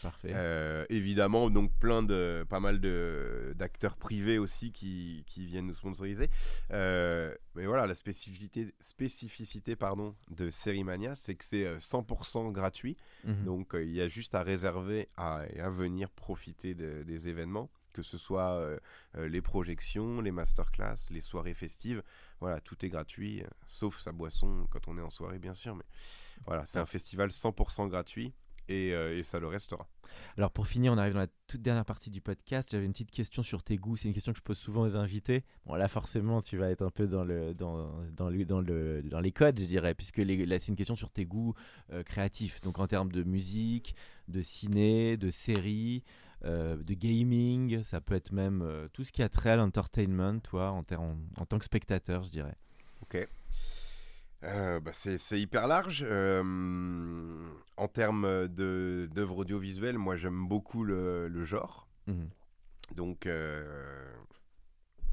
[0.02, 0.30] Parfait.
[0.34, 5.74] Euh, évidemment, donc plein de, pas mal de, d'acteurs privés aussi qui, qui viennent nous
[5.74, 6.28] sponsoriser.
[6.70, 12.96] Euh, mais voilà, la spécificité, spécificité pardon, de Sérimania, c'est que c'est euh, 100% gratuit.
[13.24, 13.44] Mhm.
[13.44, 17.28] Donc euh, il y a juste à réserver à, et à venir profiter de- des
[17.28, 18.78] événements, que ce soit euh,
[19.16, 22.02] euh, les projections, les masterclass, les soirées festives.
[22.40, 25.76] Voilà, tout est gratuit, euh, sauf sa boisson quand on est en soirée, bien sûr.
[25.76, 25.84] Mais
[26.46, 28.32] voilà, c'est un festival 100% gratuit
[28.68, 29.86] et, euh, et ça le restera.
[30.36, 32.68] Alors pour finir, on arrive dans la toute dernière partie du podcast.
[32.72, 33.96] J'avais une petite question sur tes goûts.
[33.96, 35.44] C'est une question que je pose souvent aux invités.
[35.66, 39.02] Bon là forcément, tu vas être un peu dans le dans, dans, le- dans, le,
[39.02, 41.54] dans les codes, je dirais, puisque les- là c'est une question sur tes goûts
[41.92, 42.60] euh, créatifs.
[42.60, 43.94] Donc en termes de musique,
[44.28, 46.02] de ciné, de séries,
[46.44, 50.40] euh, de gaming, ça peut être même euh, tout ce qui a trait à l'entertainment,
[50.40, 52.56] toi, en, en, en tant que spectateur, je dirais.
[53.02, 53.28] Ok.
[54.44, 56.04] Euh, bah, c'est c'est hyper large.
[56.08, 56.42] Euh,
[57.76, 61.86] en termes de- d'œuvres audiovisuelles, moi j'aime beaucoup le, le genre.
[62.06, 62.28] Mhm.
[62.96, 64.12] Donc, euh,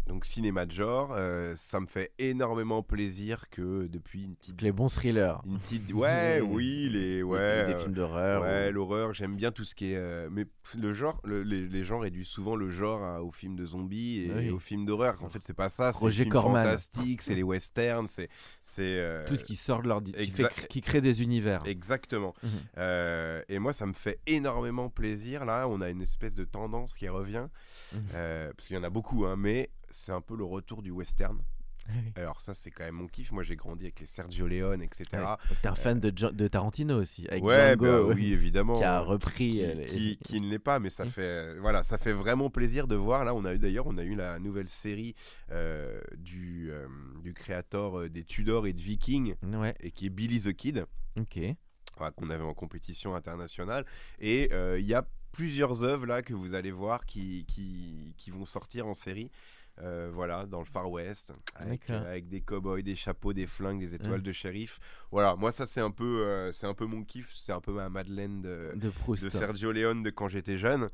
[0.10, 4.60] donc cinéma de genre, euh, ça me fait énormément plaisir que depuis une petite...
[4.62, 5.40] Les bons thrillers.
[5.46, 7.22] Une petite ouais, oui, les...
[7.22, 8.42] Ouais, des euh, films d'horreur.
[8.42, 9.98] Ouais, ou- l'horreur, j'aime bien tout ce qui est.
[9.98, 10.46] euh, mais
[10.76, 14.22] le genre, le- les, les gens réduisent souvent le genre à- aux films de zombies
[14.26, 14.50] et Oui.
[14.50, 15.24] aux films d'horreur.
[15.24, 15.94] En fait, c'est pas ça.
[15.94, 16.64] C'est les films Corman.
[16.64, 18.30] fantastiques, c'est les westerns, c'est.
[18.64, 21.60] c'est euh, tout ce qui sort de leur qui, qui crée des univers.
[21.68, 22.34] Exactement.
[22.42, 23.44] Mhm.
[23.48, 25.46] Et moi, ça me fait énormément plaisir.
[25.46, 27.48] Là, on a une espèce de tendance qui revient.
[27.94, 28.02] Mhm.
[28.56, 31.42] parce qu'il y en a beaucoup, hein, mais c'est un peu le retour du western.
[31.88, 32.12] Ah oui.
[32.18, 33.32] Alors, ça, c'est quand même mon kiff.
[33.32, 35.06] Moi, j'ai grandi avec les Sergio Leone, etc.
[35.14, 35.20] Ouais.
[35.22, 38.32] Donc, T'es un fan de, Jo- de Tarantino aussi, avec ouais, Django, bah ouais, oui,
[38.34, 38.78] évidemment.
[38.78, 39.50] qui a repris.
[39.50, 41.10] qui, euh, les- qui- qui ne l'est pas, mais ça Oui.
[41.10, 43.26] fait euh, voilà, ça fait vraiment plaisir de voir.
[43.26, 45.16] Là, on a eu d'ailleurs, on a eu la nouvelle série
[45.52, 46.88] euh, du euh,
[47.24, 50.86] du créateur euh, des Tudors et de Vikings Ouais, et qui est Billy the Kid,
[51.18, 51.40] ok.
[51.98, 53.84] voilà, qu'on avait en compétition internationale.
[54.20, 58.30] Et euh, il y a plusieurs œuvres là que vous allez voir qui qui, qui
[58.30, 59.32] vont sortir en série.
[59.82, 63.80] Euh, voilà, dans le Far West, avec, euh, avec des cowboys, des chapeaux, des flingues,
[63.80, 64.22] des étoiles Ouais.
[64.22, 64.80] de shérif.
[65.12, 67.72] Voilà, moi ça c'est un peu, euh, c'est un peu mon kiff, c'est un peu
[67.72, 70.90] ma Madeleine de, de Sergio Leone de quand j'étais jeune.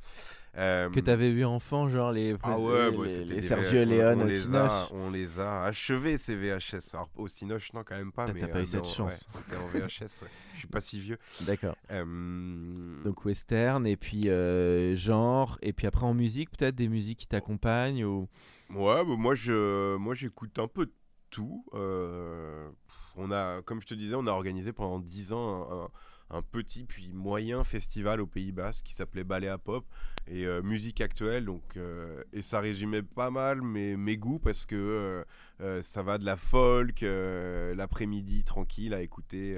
[0.57, 4.21] Euh, Que t'avais vu enfant, genre les, ah ouais, les, bah, les- les Sergio Leone
[4.21, 6.93] on, les a, on les a achevés ces VHS.
[6.93, 8.25] Alors au Cinoche, non quand même pas.
[8.25, 9.27] T'as- mais, t'as pas euh, eu cette chance.
[9.51, 10.21] ouais, en VHS.
[10.21, 10.29] ouais.
[10.53, 11.17] Je suis pas si vieux.
[11.41, 11.75] D'accord.
[11.91, 17.19] Euh, Donc western, et puis euh, genre, et puis après en musique, peut-être des musiques
[17.19, 18.29] qui t'accompagnent ou...
[18.73, 20.93] Ouais, bah, moi je, moi j'écoute un peu de
[21.31, 21.65] tout.
[21.73, 22.69] Euh,
[23.17, 25.89] on a, comme je te disais, on a organisé pendant 10 ans un, un-
[26.30, 29.86] un petit puis moyen festival au Pays Basque qui s'appelait Ballet Pop
[30.28, 31.45] et euh, musique actuelle.
[31.45, 35.23] Donc, euh, et ça résumait pas mal mes, goûts parce que
[35.61, 39.57] euh, ça va de la folk l'après-midi tranquille à écouter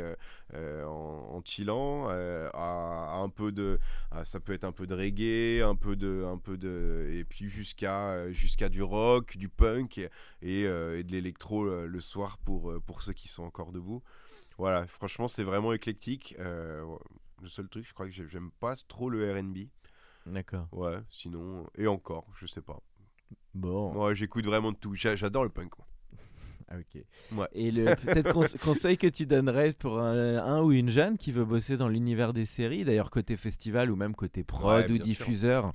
[0.53, 3.79] en, chillant à, à un peu de
[4.23, 7.49] ça peut être un peu de reggae, un peu de, un peu de, et puis
[7.49, 10.09] jusqu'à du rock, du punk et,
[10.41, 14.03] et, et de l'électro le soir pour, pour ceux qui sont encore debout.
[14.57, 16.35] Voilà, franchement, c'est vraiment éclectique.
[16.39, 16.83] Euh,
[17.41, 19.69] le seul truc, je crois que j'ai- j'aime pas trop le RB.
[20.25, 20.67] D'accord.
[20.71, 21.67] Ouais, sinon.
[21.77, 22.79] Et encore, je sais pas.
[23.53, 23.93] Bon.
[23.93, 24.93] Ouais, j'écoute vraiment de tout.
[24.95, 25.77] J'a- J'adore le punk.
[25.77, 25.87] moi.
[26.69, 27.01] Ah, ok.
[27.37, 27.47] Ouais.
[27.53, 31.31] Et le peut-être conse- conseil que tu donnerais pour un, un ou une jeune qui
[31.31, 34.95] veut bosser dans l'univers des séries, d'ailleurs côté festival ou même côté prod Ouais, ou
[34.97, 35.03] sûr.
[35.05, 35.71] diffuseur,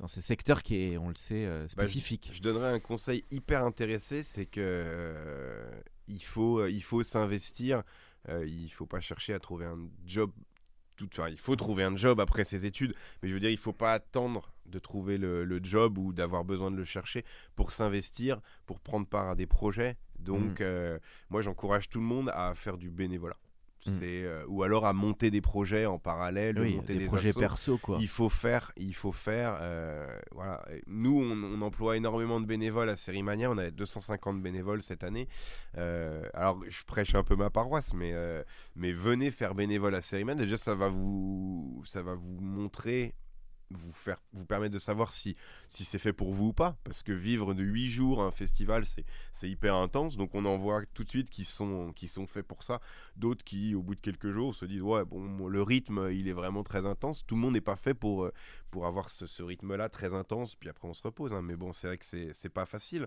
[0.00, 2.28] dans ces secteurs qui est, on le sait, euh, Bah, je- spécifiques.
[2.34, 5.70] Je donnerais un conseil hyper intéressé, c'est que euh,
[6.08, 7.82] il faut, il faut s'investir.
[8.28, 10.30] Euh, il faut pas chercher à trouver un job.
[10.96, 13.56] Tout, enfin, il faut trouver un job après ses études, mais je veux dire, il
[13.58, 17.24] faut pas attendre de trouver le, le job ou d'avoir besoin de le chercher
[17.54, 19.96] pour s'investir, pour prendre part à des projets.
[20.18, 20.64] Donc, Mm.
[20.64, 20.98] euh,
[21.30, 23.36] moi, j'encourage tout le monde à faire du bénévolat.
[23.86, 23.90] Mm.
[23.98, 27.28] C'est, euh, ou alors à monter des projets en parallèle, oui, monter des, des, projets
[27.30, 27.40] assos.
[27.40, 27.98] perso quoi.
[28.00, 29.58] Il faut faire, il faut faire.
[29.60, 30.64] euh, voilà.
[30.86, 33.50] Nous, on, on emploie énormément de bénévoles à Sérimania.
[33.50, 35.28] On a 250 bénévoles cette année.
[35.76, 38.14] Euh, alors, je prêche un peu ma paroisse, mais,
[38.74, 40.44] mais venez faire bénévole à Sérimania.
[40.44, 43.14] Déjà, ça va vous, ça va vous montrer,
[43.70, 45.36] vous faire, vous permettre de savoir si,
[45.68, 46.76] si c'est fait pour vous ou pas.
[46.84, 50.16] Parce que vivre de 8 jours un festival, c'est, hyper intense.
[50.16, 52.80] Donc, on en voit tout de suite qui sont, qui sont faits pour ça.
[53.16, 56.32] D'autres qui, au bout de quelques jours, se disent ouais, bon, le rythme, il est
[56.32, 57.24] vraiment très intense.
[57.26, 58.32] Tout le monde n'est pas fait pour, euh,
[58.70, 60.54] pour avoir ce, rythme-là très intense.
[60.56, 61.32] Puis après, on se repose.
[61.32, 61.42] hein.
[61.42, 63.06] Mais bon, c'est vrai que c'est pas facile.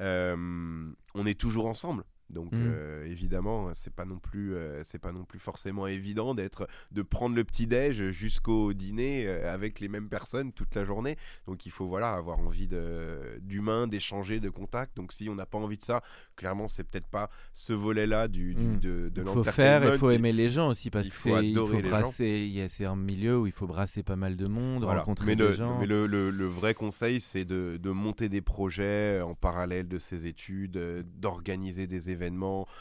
[0.00, 2.04] Euh, on est toujours ensemble.
[2.30, 2.56] Donc Mm.
[2.60, 7.02] euh, évidemment, c'est pas non plus, euh, c'est pas non plus forcément évident d'être, de
[7.02, 11.16] prendre le petit déj jusqu'au dîner euh, avec les mêmes personnes toute la journée.
[11.46, 14.96] Donc il faut voilà avoir envie de, d'humain, d'échanger, de contact.
[14.96, 16.02] Donc si on n'a pas envie de ça,
[16.36, 18.80] clairement c'est peut-être pas ce volet-là du, du- Mm.
[18.80, 21.36] de, de Il faut faire, il faut aimer les gens aussi parce il que faut
[21.36, 21.88] c'est il faut les gens.
[21.88, 22.26] brasser.
[22.46, 25.00] il y a- C'est un milieu où il faut brasser pas mal de monde, Voilà.
[25.00, 25.78] rencontrer Mais, des le, gens.
[25.80, 29.98] mais le, le- le vrai conseil, c'est de, de monter des projets en parallèle de
[29.98, 30.78] ses études,
[31.18, 32.17] d'organiser des événements,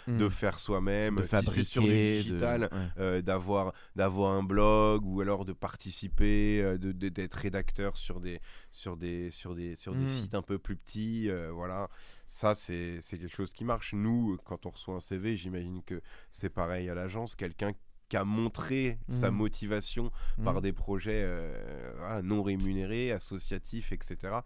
[0.08, 0.18] Mm.
[0.18, 1.16] de faire soi-même.
[1.18, 5.54] de si c'est sur du de- digital, euh, d'avoir d'avoir un blog ou alors de
[5.54, 10.08] participer, euh, de- de- d'être rédacteur sur des sur des sur des sur des Mm.
[10.08, 11.30] sites un peu plus petits.
[11.30, 11.90] euh, voilà,
[12.26, 13.94] ça c'est c'est quelque chose qui marche.
[13.94, 17.74] Nous, quand on reçoit un CV, j'imagine que c'est pareil à l'agence, quelqu'un
[18.10, 19.36] qui a montré sa Mm.
[19.36, 20.12] motivation
[20.44, 24.38] par des projets euh, voilà, non rémunérés, associatifs, etc.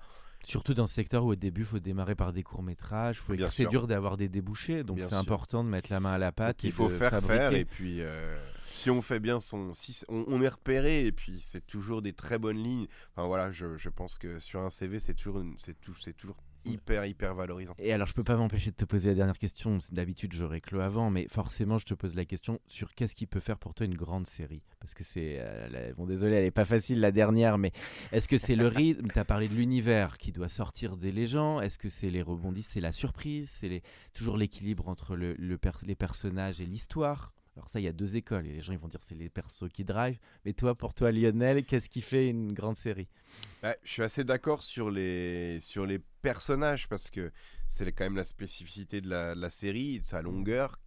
[0.44, 3.20] Surtout dans ce secteur où au début, il faut démarrer par des courts-métrages.
[3.20, 6.32] faut C'est dur d'avoir des débouchés, donc c'est important de mettre la main à la
[6.32, 6.64] pâte.
[6.64, 7.60] Il faut de faire faire fabriquer.
[7.62, 8.38] et puis euh,
[8.68, 12.14] si on fait bien son si on, on est repéré et puis c'est toujours des
[12.14, 15.56] très bonnes lignes enfin voilà je, je pense que sur un CV c'est toujours une-
[15.60, 18.86] c'est tout c'est toujours hyper hyper valorisant Et alors, je peux pas m'empêcher de te
[18.86, 19.80] poser la dernière question.
[19.92, 23.40] D'habitude, j'aurais clos avant, mais forcément, je te pose la question sur qu'est-ce qui peut
[23.40, 25.38] faire pour toi une grande série Parce que c'est.
[25.40, 27.72] euh, la- Bon, désolé, elle est pas facile la dernière, mais
[28.12, 29.08] est-ce que c'est le rythme?
[29.12, 31.64] Tu as parlé de l'univers qui doit sortir des légendes.
[31.64, 33.50] Est-ce que c'est les rebondis C'est la surprise?
[33.50, 33.84] C'est les...
[34.14, 37.34] toujours l'équilibre entre le, le per- les personnages et l'histoire?
[37.56, 39.30] Alors ça, il y a deux écoles, et les gens ils vont dire c'est les
[39.30, 40.18] persos qui drive.
[40.46, 43.10] Mais toi, pour toi, Lionel, qu'est-ce qui fait une grande série?
[43.62, 47.32] Ouais, je suis assez d'accord sur les sur les personnages parce que
[47.68, 50.80] c'est quand même la spécificité de la, de la série de sa longueur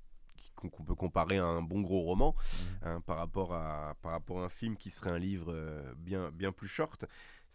[0.55, 2.35] qu'on peut comparer à un bon gros roman
[2.83, 6.31] hein, par rapport à par rapport à un film qui serait un livre euh, bien
[6.31, 7.05] bien plus short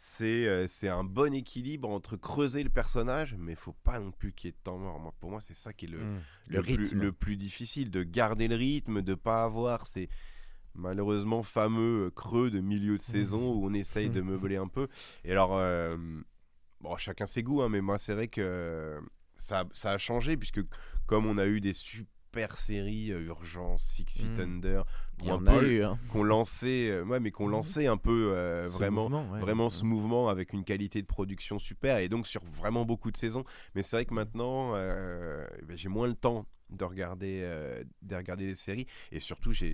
[0.02, 4.12] c'est euh, c'est un bon équilibre entre creuser le personnage mais il faut pas non
[4.12, 4.97] plus qu'il y ait de temps mort.
[4.97, 6.20] Moi, pour moi c'est ça qui est le, Mm.
[6.47, 10.08] le, plus, le plus difficile de garder le rythme de pas avoir ces
[10.74, 14.88] malheureusement fameux euh, creux de milieu de saison où on essaye de meubler un peu.
[15.26, 15.97] Et alors euh,
[16.80, 19.02] bon chacun ses goûts hein, mais moi c'est vrai que
[19.36, 20.62] ça, ça a changé puisque
[21.08, 22.08] comme on a eu des super
[22.55, 24.41] séries euh, Urgence Six Feet Mm.
[24.41, 24.86] Under
[25.84, 25.99] hein.
[26.09, 29.39] qu'on lançait euh, ouais mais qu'on lançait un peu euh, vraiment mouvement, ouais.
[29.41, 33.17] vraiment ce mouvement avec une qualité de production super et donc sur vraiment beaucoup de
[33.17, 33.43] saisons.
[33.75, 38.15] Mais c'est vrai que maintenant, euh, ben, j'ai moins le temps de regarder, euh, de
[38.15, 39.73] regarder des séries et surtout, je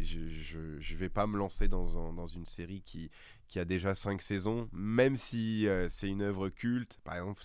[0.79, 3.11] je vais pas me lancer dans, un- dans une série qui,
[3.49, 6.99] qui a déjà cinq saisons, même si euh, c'est une œuvre culte.
[7.03, 7.43] Par exemple,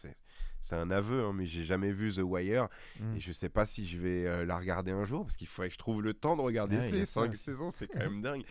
[0.61, 2.69] c'est un aveu, hein, mais j'ai jamais vu The Wire
[3.01, 3.17] Mm.
[3.17, 5.69] et je sais pas si je vais euh, la regarder un jour parce qu'il faudrait
[5.69, 7.87] que je trouve le temps de regarder Ouais, il y a ces cinq saisons, c'est
[7.87, 8.45] quand même dingue.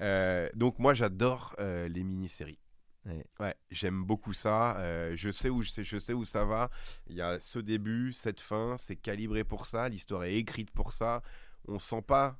[0.00, 2.58] Euh, donc moi j'adore euh, les mini-séries.
[3.06, 3.24] Ouais.
[3.38, 4.76] Ouais, j'aime beaucoup ça.
[4.78, 6.70] euh, je sais où je sais, je sais où ça va.
[7.08, 9.88] Il y a ce début, cette fin, c'est calibré pour ça.
[9.88, 11.22] L'histoire est écrite pour ça.
[11.68, 12.36] On sent pas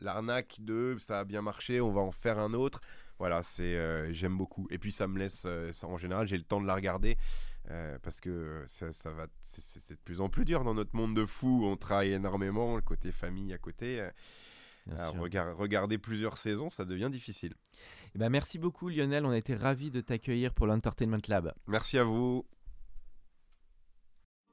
[0.00, 2.80] l'arnaque de ça a bien marché, on va en faire un autre.
[3.18, 4.66] Voilà, c'est euh, j'aime beaucoup.
[4.70, 7.16] Et puis ça me laisse, euh, ça, en général, j'ai le temps de la regarder
[7.70, 11.14] euh, parce que ça, ça va, c'est- de plus en plus dur dans notre monde
[11.16, 11.62] de fou.
[11.64, 14.00] On travaille énormément, le côté famille à côté.
[14.00, 14.10] euh,
[14.92, 17.54] alors, regard- regarder plusieurs saisons, ça devient difficile.
[18.14, 21.52] Eh ben, merci beaucoup Lionel, on a été ravis de t'accueillir pour l'Entertainment Lab.
[21.66, 22.46] Merci à vous.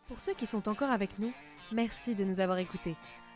[0.07, 1.33] Pour ceux qui sont encore avec nous,
[1.71, 2.95] Merci de nous avoir écoutés.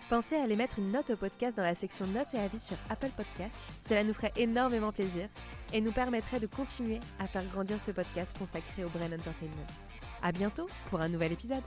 [0.09, 2.77] Pensez à aller mettre une note au podcast dans la section notes et avis sur
[2.89, 3.57] Apple Podcast.
[3.81, 5.27] Cela nous ferait énormément plaisir
[5.73, 9.67] et nous permettrait de continuer à faire grandir ce podcast consacré au Brain Entertainment.
[10.23, 11.63] À bientôt pour un nouvel épisode.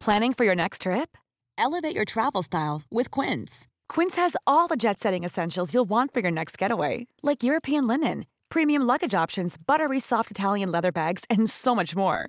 [0.00, 1.16] Planning for your next trip?
[1.56, 3.68] Elevate your travel style with Quince.
[3.88, 7.86] Quince has all the jet setting essentials you'll want for your next getaway, like European
[7.86, 12.28] linen, premium luggage options, buttery soft Italian leather bags, and so much more.